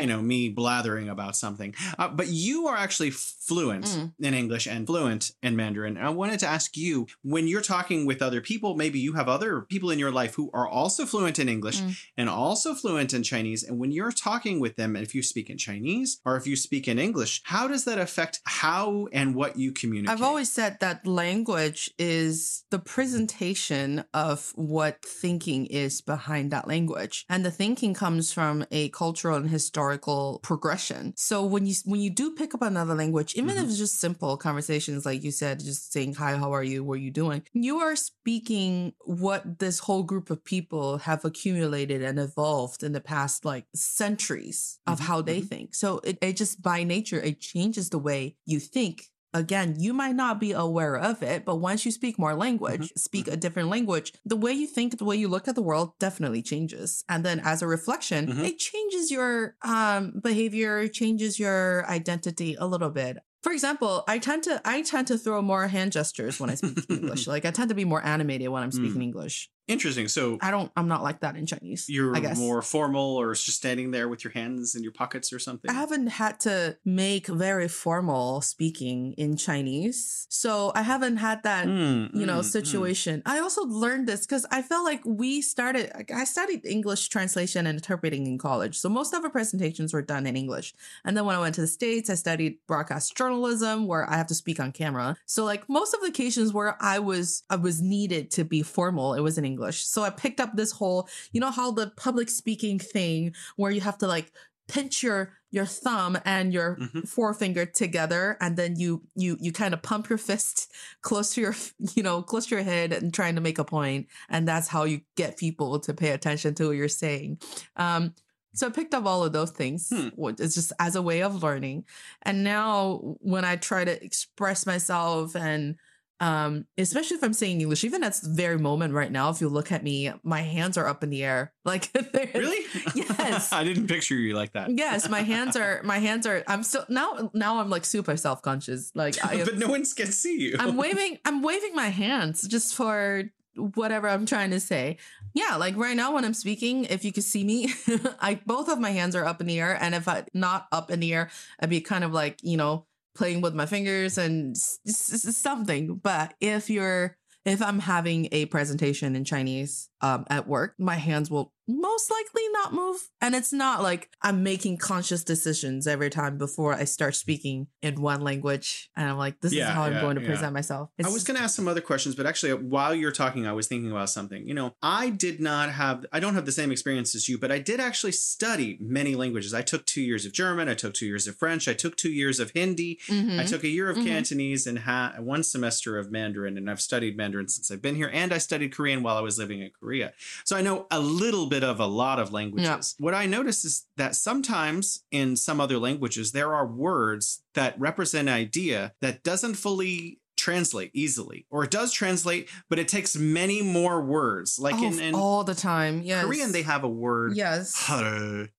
[0.00, 1.74] you know me blathering about something.
[1.98, 4.12] Uh, but you are actually fluent Mm.
[4.28, 5.96] in English and fluent in Mandarin.
[5.96, 9.28] And I wanted to ask you when you're talking with other people, maybe you have
[9.28, 11.96] other people in your life who are also fluent in English Mm.
[12.16, 13.62] and also fluent in Chinese.
[13.62, 16.88] And when you're talking with them, if you speak in Chinese or if you speak
[16.88, 20.12] in English, how does that affect how and what you communicate?
[20.14, 27.24] I've always said that language is the presentation of what thinking is behind that language.
[27.28, 31.14] And the thinking comes from a cultural and historical progression.
[31.16, 33.68] So when you when you do pick up another language, even if Mhm.
[33.68, 37.02] it's just simple conversations like you said, just saying hi, how are you, what are
[37.08, 37.42] you doing?
[37.52, 43.00] You are speaking what this whole group of people have accumulated and evolved in the
[43.00, 45.48] past like centuries of Mhm, how they mhm.
[45.48, 45.74] think.
[45.74, 50.14] So it, it just by nature, it changes the way you think again, you might
[50.16, 54.12] not be aware of it, but once you speak more language, speak a different language,
[54.24, 57.04] the way you think, the way you look at the world definitely changes.
[57.10, 58.44] And then as a reflection, Mhm.
[58.44, 63.18] it changes your um, behavior, changes your identity a little bit.
[63.42, 66.78] For example, I tend to I tend to throw more hand gestures when I speak
[66.90, 67.26] English.
[67.26, 69.04] Like I tend to be more animated when I'm speaking Mm.
[69.12, 69.50] English.
[69.68, 70.08] Interesting.
[70.08, 71.88] So I don't I'm not like that in Chinese.
[71.88, 72.38] you're I guess.
[72.38, 75.70] more formal or just standing there with your hands in your pockets or something?
[75.70, 80.26] I haven't had to make very formal speaking in Chinese.
[80.30, 82.44] So I haven't had that Mm, you know mm, mm.
[82.44, 87.66] situation i also learned this because i felt like we started i studied english translation
[87.66, 91.24] and interpreting in college so most of our presentations were done in english and then
[91.24, 94.58] when i went to the states i studied broadcast journalism where i have to speak
[94.60, 98.44] on camera so like most of the occasions where i was i was needed to
[98.44, 101.70] be formal it was in english so i picked up this whole you know how
[101.70, 104.32] the public speaking thing where you have to like
[104.68, 107.08] pinch your your thumb and your Mhm.
[107.08, 110.70] forefinger together and then you you you kind of pump your fist
[111.02, 111.54] close to your
[111.94, 114.84] you know close to your head and trying to make a point and that's how
[114.84, 117.38] you get people to pay attention to what you're saying
[117.76, 118.14] um
[118.54, 119.88] so I picked up all of those things.
[119.94, 120.08] Hmm.
[120.38, 121.84] It's just as a way of learning.
[122.22, 125.76] And now when I try to express myself and
[126.20, 129.48] um, especially if I'm saying English, even at this very moment right now, if you
[129.48, 131.52] look at me, my hands are up in the air.
[131.68, 131.90] Like
[132.34, 132.64] Really?
[132.94, 133.52] Yes.
[133.52, 134.70] I didn't picture you like that.
[134.70, 138.92] Yes, my hands are my hands are I'm still now now I'm like super self-conscious.
[138.94, 140.56] Like I but no one can see you.
[140.58, 144.96] I'm waving I'm waving my hands just for whatever I'm trying to say.
[145.34, 147.74] Yeah, like right now when I'm speaking, if you could see me,
[148.18, 150.90] I both of my hands are up in the air and if I not up
[150.90, 151.28] in the air,
[151.60, 152.86] I'd be kind of like, you know,
[153.18, 155.96] playing with my fingers and s- s- something.
[156.02, 161.30] But if you're if I'm having a presentation in Chinese um, at work, my hands
[161.30, 163.08] will most likely not move.
[163.20, 168.00] And it's not like I'm making conscious decisions every time before I start speaking in
[168.00, 168.90] one language.
[168.96, 170.28] And I'm like, this Yeah, is how I'm going to yeah.
[170.28, 170.90] present myself.
[171.04, 173.66] I was going to ask some other questions, but actually, while you're talking, I was
[173.68, 174.46] thinking about something.
[174.46, 177.52] You know, I did not have, I don't have the same experience as you, but
[177.52, 179.52] I did actually study many languages.
[179.52, 182.10] I took two years of German, I took two years of French, I took two
[182.10, 183.38] years of Hindi, Mhm.
[183.38, 184.06] I took a year of Mhm.
[184.06, 188.10] Cantonese and ha- one semester of Mandarin, and I've studied Mandarin since I've been here,
[188.12, 190.12] and I studied Korean while I was living in Korea.
[190.44, 192.94] So I know a little bit of a lot of languages.
[192.98, 198.28] What I notice is that sometimes in some other languages, there are words that represent
[198.28, 203.60] an idea that doesn't fully translate easily, or it does translate, but it takes many
[203.60, 204.56] more words.
[204.58, 206.00] Like Oh, in, in all the time.
[206.02, 206.24] Yes.
[206.24, 207.34] Korean, they have a word.
[207.36, 207.74] Yes.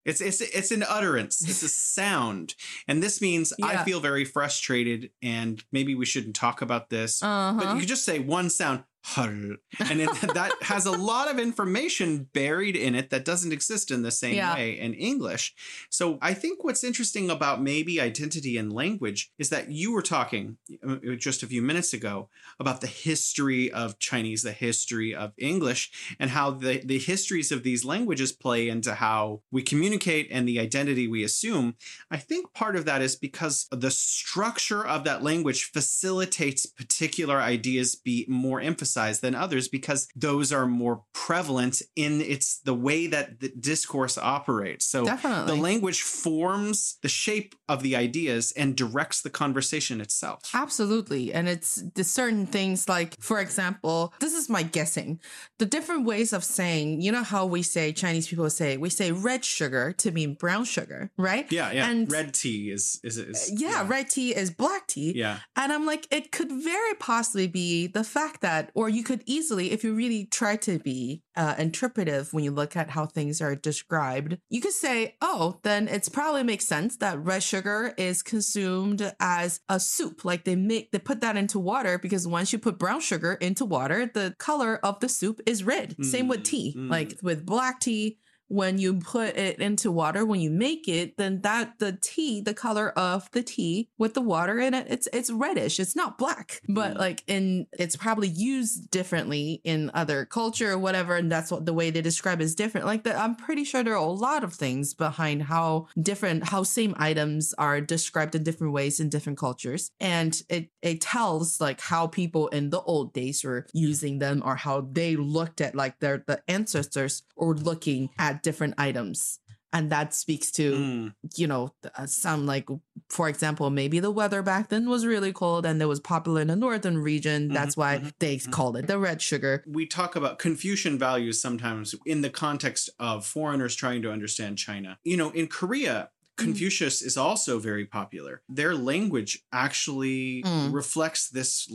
[0.06, 1.42] It's it's it's an utterance.
[1.48, 2.56] It's a sound,
[2.88, 5.12] and this means I feel very frustrated.
[5.22, 8.84] And maybe we shouldn't talk about this, Uh but you could just say one sound,
[9.18, 14.02] and it, that has a lot of information buried in it that doesn't exist in
[14.04, 14.54] the same Yeah.
[14.56, 15.54] way in English.
[15.90, 20.58] So I think what's interesting about maybe identity and language is that you were talking
[20.88, 22.30] uh, just a few minutes ago
[22.60, 27.64] about the history of Chinese, the history of English, and how the, the histories of
[27.64, 31.76] these languages play into how we communicate and the identity we assume.
[32.12, 37.96] I think part of that is because the structure of that language facilitates particular ideas
[37.96, 43.40] be more emphasized than others because those are more prevalent in its the way that
[43.40, 44.86] the discourse operates.
[44.86, 45.56] So Definitely.
[45.56, 50.42] the language forms the shape of the ideas and directs the conversation itself.
[50.54, 51.34] Absolutely.
[51.34, 55.20] And it's the certain things like, for example, this is my guessing.
[55.58, 59.12] The different ways of saying, you know how we say, Chinese people say, we say
[59.12, 61.50] red sugar to mean brown sugar, right?
[61.52, 61.90] Yeah, yeah.
[61.90, 65.14] And- Red tea is is, is Yeah, red tea is black tea.
[65.16, 65.40] Yeah.
[65.56, 69.74] And I'm like, it could very possibly be the fact that or you could easily,
[69.74, 73.54] if you really try to be uh, interpretive when you look at how things are
[73.54, 79.14] described, you could say, oh, then it's probably makes sense that red sugar is consumed
[79.20, 80.24] as a soup.
[80.24, 83.66] Like they make, they put that into water because once you put brown sugar into
[83.66, 85.98] water, the color of the soup is red.
[86.02, 86.74] Same with tea.
[86.78, 86.90] Mm, mm.
[86.90, 88.18] Like with black tea,
[88.50, 92.54] when you put it into water when you make it then that the tea the
[92.54, 96.62] color of the tea with the water in it it's it's reddish it's not black.
[96.68, 96.98] But Mm.
[97.00, 101.74] like in it's probably used differently in other culture or whatever and that's what the
[101.74, 102.86] way they describe is different.
[102.88, 106.64] Like that i'm pretty sure there are a lot of things behind how different how
[106.64, 109.92] same items are described in different ways in different cultures.
[110.00, 114.56] And it it tells like how people in the old days were using them or
[114.56, 119.40] how they looked at like their the ancestors or looking at different items
[119.72, 121.14] and that speaks to Mm.
[121.36, 122.68] you know uh, some like
[123.10, 126.48] for example maybe the weather back then was really cold and it was popular in
[126.48, 128.52] the northern region that's why mhm, they mhm.
[128.52, 133.26] called it the red sugar we talk about Confucian values sometimes in the context of
[133.26, 134.98] foreigners trying to understand China.
[135.04, 136.10] You know, in Korea.
[136.40, 136.44] Mm.
[136.44, 138.42] Confucius is also very popular.
[138.50, 140.74] Their language actually mm.
[140.74, 141.72] reflects this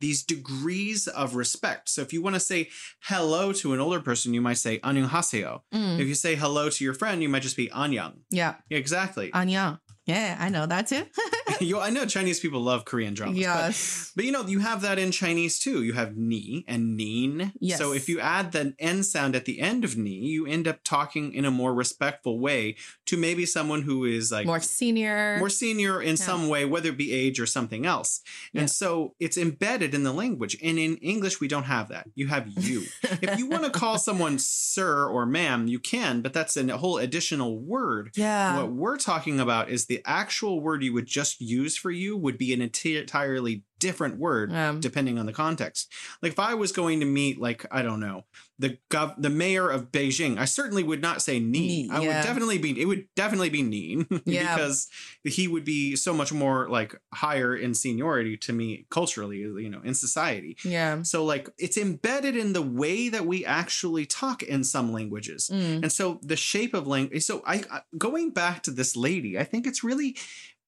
[0.00, 1.88] these degrees of respect.
[1.88, 2.68] So if you want to say
[3.02, 5.60] hello to an older person, you might say annyeonghaseyo.
[5.74, 5.98] Mm.
[5.98, 8.18] If you say hello to your friend, you might just be annyeong.
[8.30, 8.54] Yeah.
[8.70, 9.30] Exactly.
[9.30, 11.04] Annyeong yeah i know that too
[11.60, 13.34] you, I know Chinese people love Korean dramas.
[13.36, 15.82] but yes But you know, you have that in Chinese too.
[15.82, 17.52] You have ni and neen.
[17.60, 17.78] Yes.
[17.78, 20.78] So if you add the n sound at the end of ni, you end up
[20.82, 22.76] talking in a more respectful way
[23.06, 26.24] to maybe someone who is like more senior more senior in Yeah.
[26.30, 28.20] some way, whether it be age or something else.
[28.54, 28.66] And Yeah.
[28.66, 30.56] so it's embedded in the language.
[30.62, 32.06] And in English, we don't have that.
[32.14, 32.84] You have you.
[33.20, 36.98] if you want to call someone sir or ma'am, you can, but that's a whole
[36.98, 38.10] additional word.
[38.16, 42.16] yeah What we're talking about is the actual word you would just use for you
[42.16, 45.80] would be an entirely different word Um, depending on the context.
[46.22, 48.18] Like if I was going to meet like I don't know,
[48.58, 51.66] the gov- the mayor of Beijing, I certainly would not say ni.
[51.84, 54.54] Ni, I would definitely be it would definitely be Neen Yeah.
[54.54, 54.88] because
[55.24, 56.90] he would be so much more like
[57.24, 60.52] higher in seniority to me culturally, you know, in society.
[60.64, 65.50] yeah So like it's embedded in the way that we actually talk in some languages.
[65.52, 67.22] Mm, And so the shape of language.
[67.30, 70.10] So I, I going back to this lady, I think it's really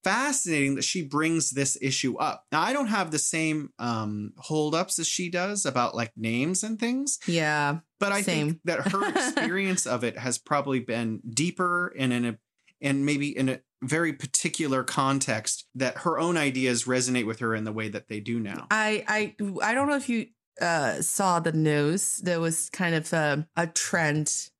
[0.04, 2.44] fascinating that she brings this issue up.
[2.52, 6.78] Now I don't have the same um holdups as she does about like names and
[6.78, 8.48] things, yeah but I Same.
[8.48, 12.38] think that her experience of it has probably been deeper and in a
[12.80, 17.64] and maybe in a very particular context that her own ideas resonate with her in
[17.64, 18.66] the way that they do now.
[18.70, 20.26] I I I don't know if you
[20.60, 22.18] uh saw the news.
[22.18, 24.50] There was kind of a, a trend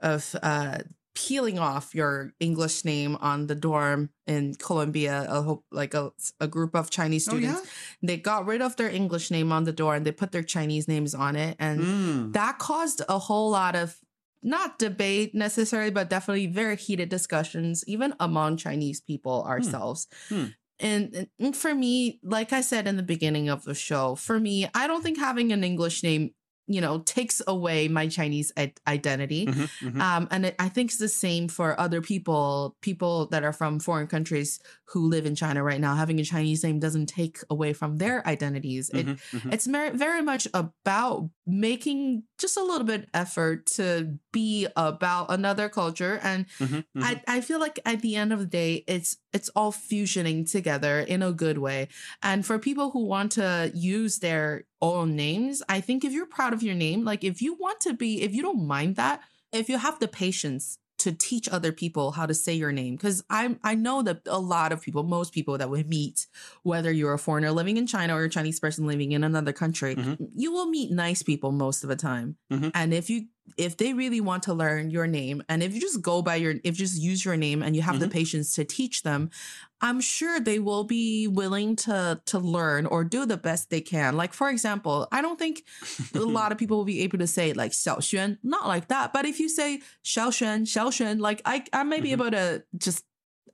[0.00, 0.78] of uh
[1.14, 5.26] peeling off your English name on the dorm in Columbia.
[5.30, 6.10] Hope like a,
[6.40, 7.62] a group of Chinese Oh, students.
[8.02, 10.88] They got rid of their English name on the door and they put their Chinese
[10.88, 12.32] names on it, and Mm.
[12.32, 13.96] that caused a whole lot of
[14.42, 20.06] not debate necessarily, but definitely very heated discussions, even among Chinese people ourselves.
[20.28, 20.46] Hmm.
[20.80, 24.68] And, and for me, like I said in the beginning of the show, for me,
[24.74, 26.34] I don't think having an English name,
[26.66, 28.52] you know, takes away my Chinese
[28.86, 29.46] identity.
[29.46, 30.00] Mhm, mhm.
[30.00, 33.78] Um, and it, I think it's the same for other people, people that are from
[33.78, 35.94] foreign countries who live in China right now.
[35.94, 38.90] Having a Chinese name doesn't take away from their identities.
[38.94, 39.52] It Mhm, mhm.
[39.52, 45.68] it's mer- very much about making just a little bit effort to be about another
[45.68, 47.02] culture and Mhm, mhm.
[47.04, 51.00] I, I feel like at the end of the day it's it's all fusioning together
[51.00, 51.88] in a good way
[52.22, 56.52] and for people who want to use their own names i think if you're proud
[56.52, 59.16] of your name like if you want to be if you don't mind that
[59.52, 63.18] if you have the patience to teach other people how to say your name because
[63.28, 66.26] i i know that a lot of people most people that we meet
[66.62, 69.94] whether you're a foreigner living in china or a chinese person living in another country
[69.96, 70.16] Mhm.
[70.44, 72.70] you will meet nice people most of the time Mhm.
[72.74, 73.26] and if you
[73.58, 76.52] if they really want to learn your name and if you just go by your
[76.68, 79.22] if you just use your name and you have the patience to teach them
[79.84, 84.16] i'm sure they will be willing to to learn or do the best they can
[84.16, 85.62] like for example i don't think
[86.14, 89.24] a lot of people will be able to say like xiaoxuan not like that but
[89.32, 92.12] if you say xiaoxuan xiaoxuan like i i may be Mhm.
[92.18, 92.44] able to
[92.86, 93.04] just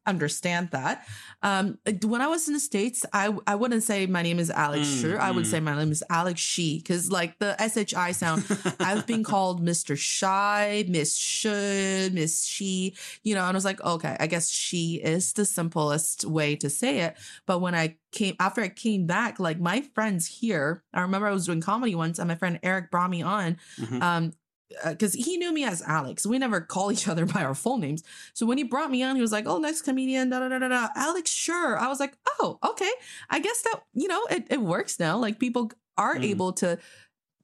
[0.06, 1.06] understand that
[1.42, 4.88] um when i was in the states i i wouldn't say my name is alex
[4.88, 5.50] Mm, Sure, i would mm.
[5.50, 7.54] say my name is alex she because like the
[7.86, 8.44] shi sound
[8.80, 9.96] I've been called Mr.
[9.96, 14.94] Shy, Miss Should, Miss She, you know, and I was like, okay, I guess she
[14.96, 17.16] is the simplest way to say it.
[17.46, 21.32] But when I came, after I came back, like my friends here, I remember I
[21.32, 24.02] was doing comedy once and my friend Eric brought me on, Mhm.
[24.02, 24.32] um,
[24.86, 26.24] because he knew me as Alex.
[26.26, 28.02] We never call each other by our full names.
[28.34, 30.58] So when he brought me on, he was like, "Oh, next comedian, da da da
[30.58, 31.78] da da." Alex, sure.
[31.78, 32.90] I was like, "Oh, okay.
[33.28, 35.18] I guess that you know it, it works now.
[35.18, 36.24] Like people are Mm.
[36.24, 36.78] able to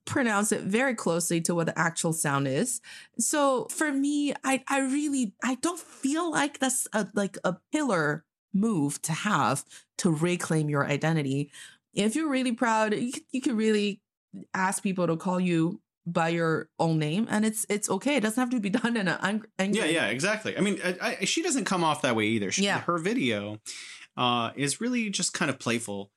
[0.07, 2.81] pronounce it very closely to what the actual sound is.
[3.18, 8.24] So for me, I I really I don't feel like that's a like a pillar
[8.55, 9.64] move to have
[9.99, 11.51] to reclaim your identity.
[11.93, 14.01] If you're really proud, you you can really
[14.55, 18.41] ask people to call you by your own name and it's it's okay it doesn't
[18.41, 21.43] have to be done in an angry yeah yeah exactly i mean I, I, she
[21.43, 22.81] doesn't come off that way either she, Yeah.
[22.83, 23.59] her video
[24.17, 26.11] uh, is really just kind of playful.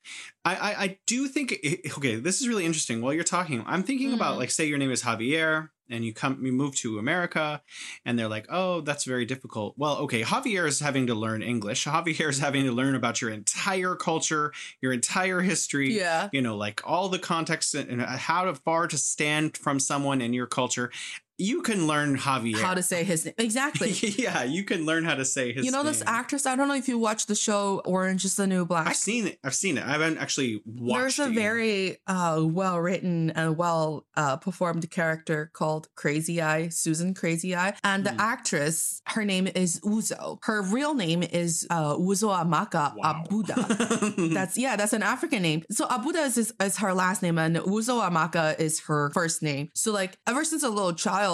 [0.46, 2.16] I, I, I do think it, okay.
[2.16, 3.02] This is really interesting.
[3.02, 4.40] While you're talking, I'm thinking about Mhm.
[4.40, 7.62] like, say your name is Javier, and you come, you move to America,
[8.06, 9.76] and they're like, oh, that's very difficult.
[9.78, 11.86] Well, okay, Javier is having to learn English.
[11.86, 15.98] Javier is having to learn about your entire culture, your entire history.
[15.98, 19.58] yeah You know, like all the context and and uh, how to, far to stand
[19.58, 20.92] from someone in your culture.
[21.40, 22.60] You can learn Javier.
[22.62, 23.92] how to say his name exactly
[24.26, 25.56] yeah, you can learn how to say his.
[25.58, 25.66] Name.
[25.66, 28.46] You know this actress i don't know if you watched the show orange is the
[28.48, 29.40] new black I've seen it.
[29.44, 29.84] I've seen it.
[29.86, 34.90] I haven't actually watched There's a it very uh, well written and well uh, performed
[34.92, 37.74] character called Crazy Eye, Susan Crazy Eye.
[37.84, 38.20] And the Hmm.
[38.20, 40.40] actress, her name is Uzo.
[40.44, 43.24] Her real name is uh, Uzo Amaka Wow.
[43.30, 44.34] Abuda.
[44.38, 45.64] That's yeah, that's an African name.
[45.72, 49.70] So Abuda is, is is her last name, and Uzo Amaka is her first name.
[49.76, 51.29] So like ever since a little child,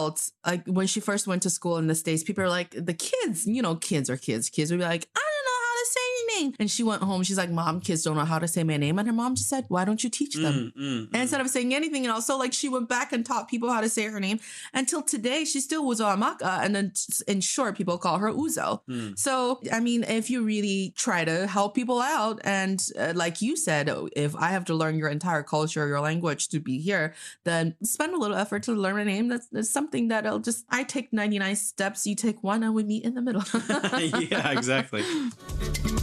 [0.45, 3.45] like when she first went to school in the states, people are like the kids.
[3.45, 4.49] You know, kids are kids.
[4.49, 6.53] Kids would be like, I don't know how to say your name.
[6.59, 7.23] And she went home.
[7.23, 8.99] She's like, Mom, kids don't know how to say my name.
[8.99, 10.73] And her mom just said, Why don't you teach them?
[10.77, 11.21] Mm, mm, And mm.
[11.21, 13.89] instead of saying anything else, so like she went back and taught people how to
[13.89, 14.39] say her name
[14.73, 15.45] until today.
[15.45, 16.93] She still was Amaka, and then
[17.27, 18.81] in short, people call her Uzo.
[18.89, 19.17] Mm.
[19.17, 23.55] So I mean, if you really try to help people out, and uh, like you
[23.55, 27.13] said, if I have to learn your entire culture, your language to be here,
[27.43, 29.27] then spend a little effort to learn a name.
[29.27, 32.83] That's, that's something that'll just I take ninety nine steps, you take one, and we
[32.83, 33.43] meet in the middle.
[34.29, 35.03] yeah, exactly.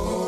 [0.00, 0.24] Oh,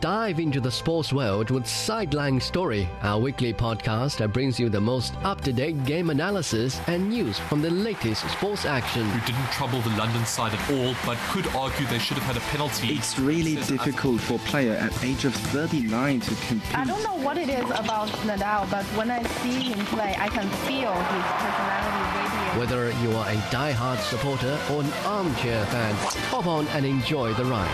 [0.00, 4.80] Dive into the sports world with Sideline Story, our weekly podcast that brings you the
[4.80, 9.04] most up to date game analysis and news from the latest sports action.
[9.08, 12.36] who didn't trouble the London side at all, but could argue they should have had
[12.36, 12.88] a penalty.
[12.88, 16.76] It's really Says- difficult for a player at age of 39 to compete.
[16.76, 20.28] I don't know what it is about Nadal, but when I see him play, I
[20.28, 22.43] can feel his personality radiate.
[22.56, 25.92] Whether you are a die-hard supporter or an armchair fan,
[26.30, 27.68] hop on and enjoy the ride.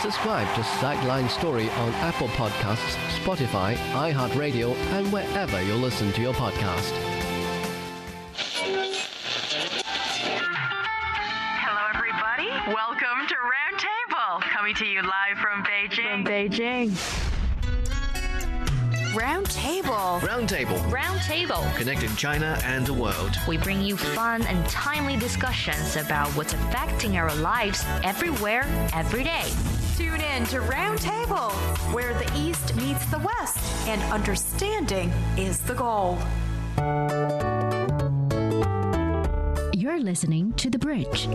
[0.00, 6.32] Subscribe to Sideline Story on Apple Podcasts, Spotify, iHeartRadio, and wherever you listen to your
[6.32, 6.92] podcast.
[11.60, 12.48] Hello, everybody.
[12.74, 16.12] Welcome to Roundtable, coming to you live from Beijing.
[16.12, 17.21] From Beijing.
[19.14, 20.20] Round Table.
[20.22, 21.62] Roundtable, Round Table.
[21.76, 23.36] connecting China and the world.
[23.46, 29.50] We bring you fun and timely discussions about what's affecting our lives everywhere, every day.
[29.98, 31.50] Tune in to Round Table,
[31.92, 36.16] where the East meets the West and understanding is the goal.
[39.74, 41.28] You're listening to The Bridge.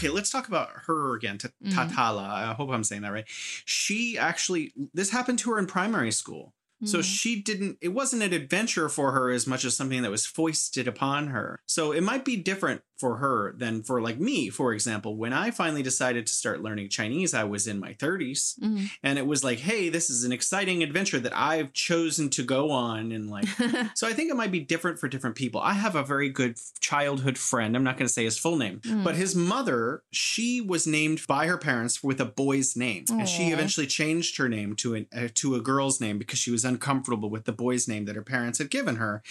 [0.00, 1.36] Okay, let's talk about her again.
[1.38, 1.72] Ta- Mhm.
[1.72, 2.22] Tatala.
[2.28, 3.26] I hope I'm saying that right.
[3.66, 6.54] She actually, this happened to her in primary school.
[6.86, 7.04] So Mhm.
[7.04, 10.88] she didn't, it wasn't an adventure for her as much as something that was foisted
[10.88, 11.60] upon her.
[11.66, 15.16] So it might be different for her than for like me, for example.
[15.16, 18.58] When I finally decided to start learning Chinese, I was in my 30s.
[18.60, 18.90] Mhm.
[19.02, 22.70] And it was like, hey, this is an exciting adventure that I've chosen to go
[22.70, 23.10] on.
[23.12, 23.46] And like,
[23.94, 25.60] so I think it might be different for different people.
[25.60, 27.74] I have a very good childhood friend.
[27.74, 29.04] I'm not going to say his full name, Mm.
[29.04, 33.44] but his mother, she was named by her parents with a boy's name, and she
[33.50, 37.30] eventually changed her name to an, uh, to a girl's name because she was uncomfortable
[37.30, 39.22] with the boy's name that her parents had given her.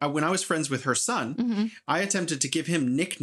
[0.00, 1.70] Uh, when I was friends with her son, Mhm.
[1.88, 3.15] I attempted to give him nicknames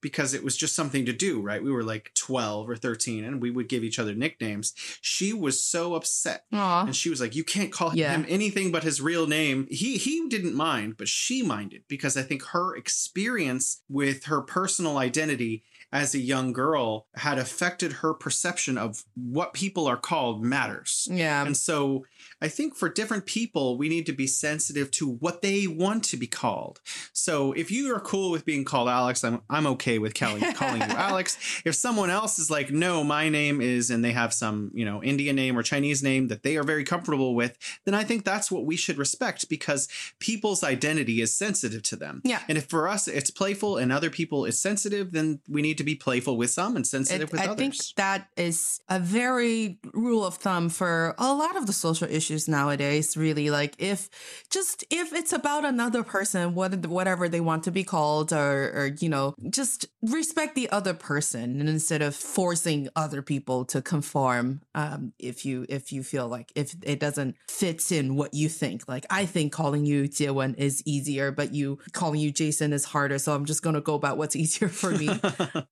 [0.00, 1.62] because it was just something to do, right?
[1.62, 4.72] We were like 12 or 13 and we would give each other nicknames.
[5.00, 6.44] She was so upset.
[6.52, 6.86] Aw.
[6.86, 8.12] And she was like, "You can't call Yeah.
[8.14, 12.22] him anything but his real name." He he didn't mind, but she minded because I
[12.22, 15.62] think her experience with her personal identity
[15.92, 21.08] as a young girl had affected her perception of what people are called matters.
[21.10, 21.44] Yeah.
[21.46, 22.04] And so
[22.42, 26.16] I think for different people, we need to be sensitive to what they want to
[26.16, 26.80] be called.
[27.12, 30.82] So if you are cool with being called Alex, I'm, I'm okay with calling, calling
[30.82, 31.62] you Alex.
[31.64, 35.02] If someone else is like, no, my name is, and they have some, you know,
[35.02, 38.50] Indian name or Chinese name that they are very comfortable with, then I think that's
[38.50, 42.20] what we should respect because people's identity is sensitive to them.
[42.24, 42.42] Yeah.
[42.46, 45.77] And if for us it's playful and other people it's sensitive, then we need need
[45.78, 47.54] to be playful with some and sensitive It- with I others.
[47.54, 52.08] I think that is a very rule of thumb for a lot of the social
[52.08, 53.16] issues nowadays.
[53.16, 54.10] Really, like if
[54.50, 58.90] just if it's about another person, what whatever they want to be called, or or
[59.00, 64.60] you know, just respect the other person, and instead of forcing other people to conform,
[64.74, 68.88] um, if you if you feel like if it doesn't fit in what you think,
[68.88, 73.18] like I think calling you Jiewen is easier, but you calling you Jason is harder,
[73.18, 75.08] so I'm just gonna go about what's easier for me.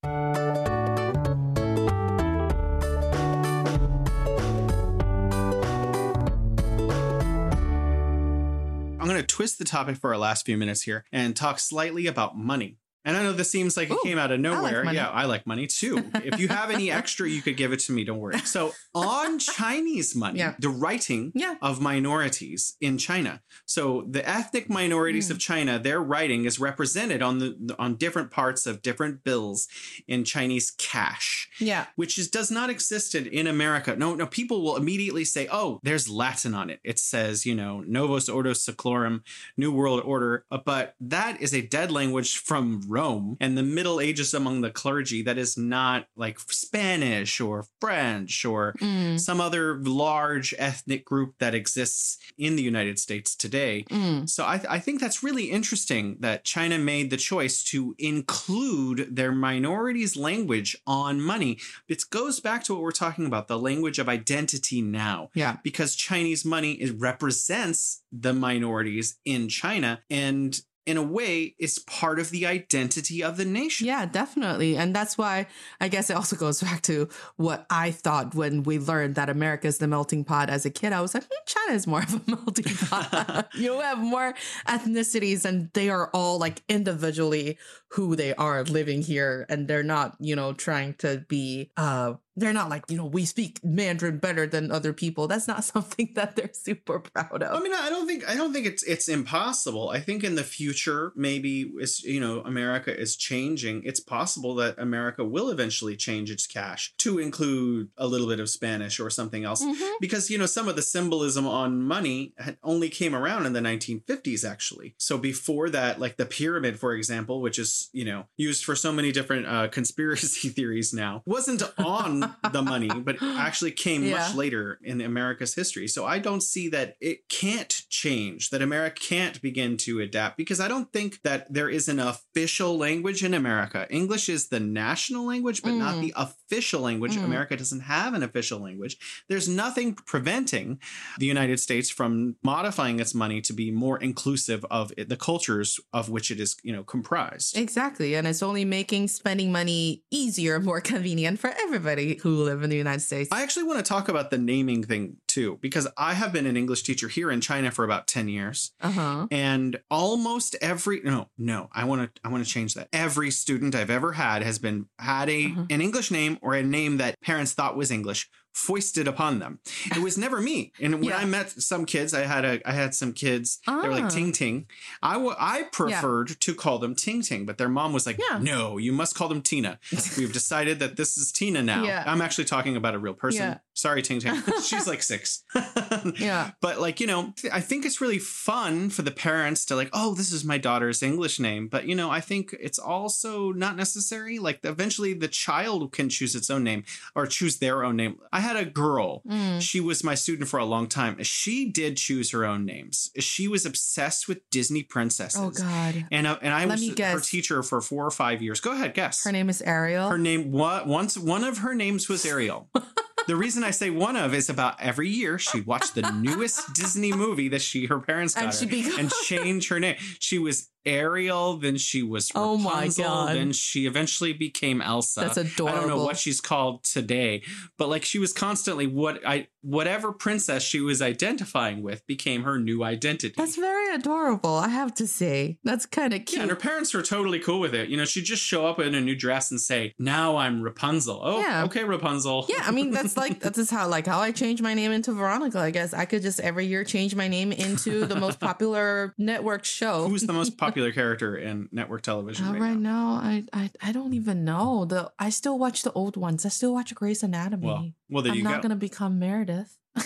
[9.07, 12.07] I'm going to twist the topic for our last few minutes here and talk slightly
[12.07, 12.78] about money.
[13.07, 14.84] And I know this seems like it came out of nowhere.
[14.84, 14.96] money.
[14.98, 16.11] yeah, I like money too.
[16.24, 18.04] if you have any extra, you could give it to me.
[18.04, 18.38] Don't worry.
[18.40, 20.54] So, on Chinese money, Yeah.
[20.59, 21.54] the writing Yeah.
[21.62, 23.40] of minorities in China.
[23.64, 25.32] So, the ethnic minorities Hmm.
[25.34, 29.68] of China, their writing is represented on the on different parts of different bills
[30.09, 31.86] in Chinese cash yeah.
[31.96, 33.94] which is does not exist in, in America.
[33.96, 37.82] No, no, people will immediately say, "Oh, there's Latin on it." It says, you know,
[37.86, 39.22] Novus Ordo Seclorum,
[39.57, 43.99] New World Order, Uh, but that is a dead language from Rome and the Middle
[44.01, 45.20] Ages among the clergy.
[45.22, 49.18] That is not like Spanish or French or Mm.
[49.28, 53.84] some other large ethnic group that exists in the United States today.
[53.90, 54.28] Mm.
[54.28, 59.32] So I, I think that's really interesting that China made the choice to include their
[59.32, 61.59] minorities' language on money.
[61.88, 65.30] It goes back to what we're talking about the language of identity now.
[65.34, 65.57] Yeah.
[65.62, 72.18] Because Chinese money is, represents the minorities in China and in a way is part
[72.20, 73.89] of the identity of the nation.
[73.89, 74.76] Yeah, definitely.
[74.76, 75.49] And that's why
[75.80, 79.66] I guess it also goes back to what I thought when we learned that America
[79.66, 80.93] is the melting pot as a kid.
[80.93, 83.49] I was like, hmm, China is more of a melting pot.
[83.55, 84.34] you have more
[84.68, 87.59] ethnicities and they are all like individually
[87.91, 89.45] who they are living here.
[89.49, 93.24] And they're not, you know, trying to be, uh, they're not like, you know, we
[93.24, 95.26] speak Mandarin better than other people.
[95.26, 97.59] That's not something that they're super proud of.
[97.59, 99.89] I mean, I don't think I don't think it's it's impossible.
[99.91, 103.82] I think in the future, maybe as you know, America is changing.
[103.84, 108.51] It's possible that America will eventually change its cash to include a little bit of
[108.51, 109.64] Spanish or something else,
[110.01, 113.61] because you know some of the symbolism on money had only came around in the
[113.61, 114.95] 1950s, actually.
[114.99, 118.93] So before that, like the pyramid, for example, which is you know used for so
[118.93, 124.18] many different uh, conspiracy theories now, wasn't on the money, but actually came Yeah.
[124.18, 125.88] much later in America's history.
[125.88, 130.60] So I don't see that it can't change, that America can't begin to adapt because
[130.60, 133.86] I don't think that there is an official language in America.
[133.90, 136.00] English is the national language, but not Mm.
[136.02, 137.14] the official language.
[137.16, 137.24] Mm.
[137.24, 138.96] America doesn't have an official language.
[139.28, 140.78] There's nothing preventing
[141.18, 145.78] the United States from modifying its money to be more inclusive of it, the cultures
[145.92, 147.56] of which it is, you know, comprised.
[147.56, 148.14] Exactly.
[148.14, 152.76] And it's only making spending money easier, more convenient for everybody who live in the
[152.76, 153.30] United States.
[153.32, 156.56] I actually want to talk about the naming thing too, because I have been an
[156.56, 158.72] English teacher here in China for about 10 years.
[158.80, 159.26] Uh huh.
[159.30, 162.88] And almost every no, no, I want to I want to change that.
[162.92, 166.96] Every student I've ever had has been had a an English name or a name
[166.98, 169.59] that parents thought was English foisted upon them.
[169.94, 170.72] It was never me.
[170.80, 171.18] And when Yeah.
[171.18, 173.59] I met some kids, I had a I had some kids.
[173.66, 173.98] They were Ah.
[174.00, 174.66] like Ting Ting.
[175.02, 178.38] I wa- I preferred to call them Ting Ting, but their mom was like, Yeah.
[178.38, 179.78] "No, you must call them Tina.
[180.16, 182.02] We've decided that this is Tina now." Yeah.
[182.07, 183.42] I'm actually talking about a real person.
[183.42, 183.59] Yeah.
[183.74, 184.42] Sorry, Ting Ting.
[184.64, 185.44] She's like 6.
[186.18, 186.52] Yeah.
[186.61, 190.14] But like, you know, I think it's really fun for the parents to like, oh,
[190.14, 191.68] this is my daughter's English name.
[191.68, 194.38] But you know, I think it's also not necessary.
[194.38, 196.84] Like eventually the child can choose its own name
[197.14, 198.18] or choose their own name.
[198.32, 199.22] I had a girl.
[199.28, 199.61] Mm.
[199.61, 201.22] She was my student for a long time.
[201.22, 203.11] She did choose her own names.
[203.18, 205.40] She was obsessed with Disney princesses.
[205.40, 206.07] Oh, God.
[206.11, 208.61] And uh, and I Let was her teacher for 4 or 5 years.
[208.61, 209.24] Go ahead, guess.
[209.24, 210.09] Her name is Ariel.
[210.09, 212.68] Her name what once one of her names was Ariel.
[213.26, 217.12] the reason I say one of is about every year she watched the newest Disney
[217.12, 219.97] movie that she her parents got And her become- and change her name.
[220.20, 223.37] She was Ariel, then she was Oh my Rapunzel, God.
[223.37, 225.20] then she eventually became Elsa.
[225.20, 225.68] That's adorable.
[225.76, 227.43] I don't know what she's called today,
[227.76, 232.57] but like she was constantly what I whatever princess she was identifying with became her
[232.57, 233.34] new identity.
[233.37, 235.59] That's very adorable, I have to say.
[235.64, 236.43] That's kind of Yeah, cute.
[236.43, 237.89] and her parents were totally cool with it.
[237.89, 241.20] You know, she'd just show up in a new dress and say, "Now I'm Rapunzel."
[241.22, 241.64] Oh, Yeah.
[241.64, 242.47] okay, Rapunzel.
[242.49, 245.12] yeah, I mean that's like that's just how like how I changed my name into
[245.12, 245.59] Veronica.
[245.59, 249.64] I guess I could just every year change my name into the most popular network
[249.64, 250.07] show.
[250.09, 253.20] Who's the most popular character in network television right, right now?
[253.20, 254.84] now, I, I I don't even know.
[254.84, 256.46] The I still watch the old ones.
[256.46, 257.66] I still watch Grey's Anatomy.
[257.66, 258.62] Well, well, there I'm you not go.
[258.62, 259.76] gonna become Meredith.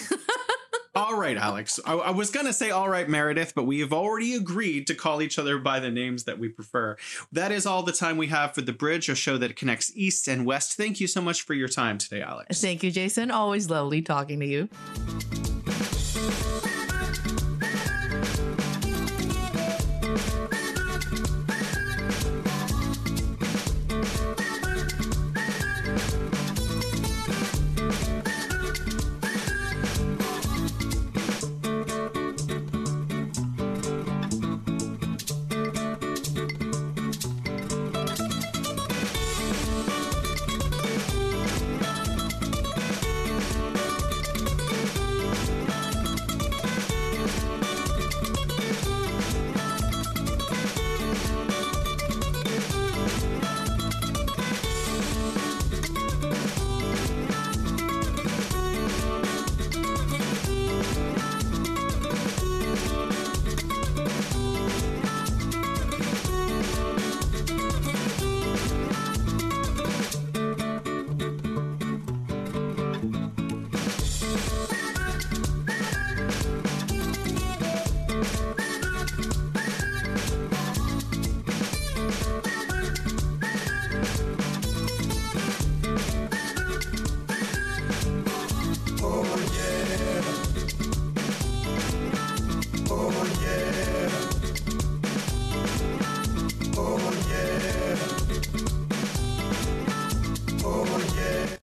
[0.94, 1.78] All right, Alex.
[1.86, 4.94] I, I was going to say, all right, Meredith, but we have already agreed to
[4.94, 6.96] call each other by the names that we prefer.
[7.30, 10.26] That is all the time we have for The Bridge, a show that connects East
[10.26, 10.76] and West.
[10.76, 12.60] Thank you so much for your time today, Alex.
[12.60, 13.30] Thank you, Jason.
[13.30, 14.68] Always lovely talking to you.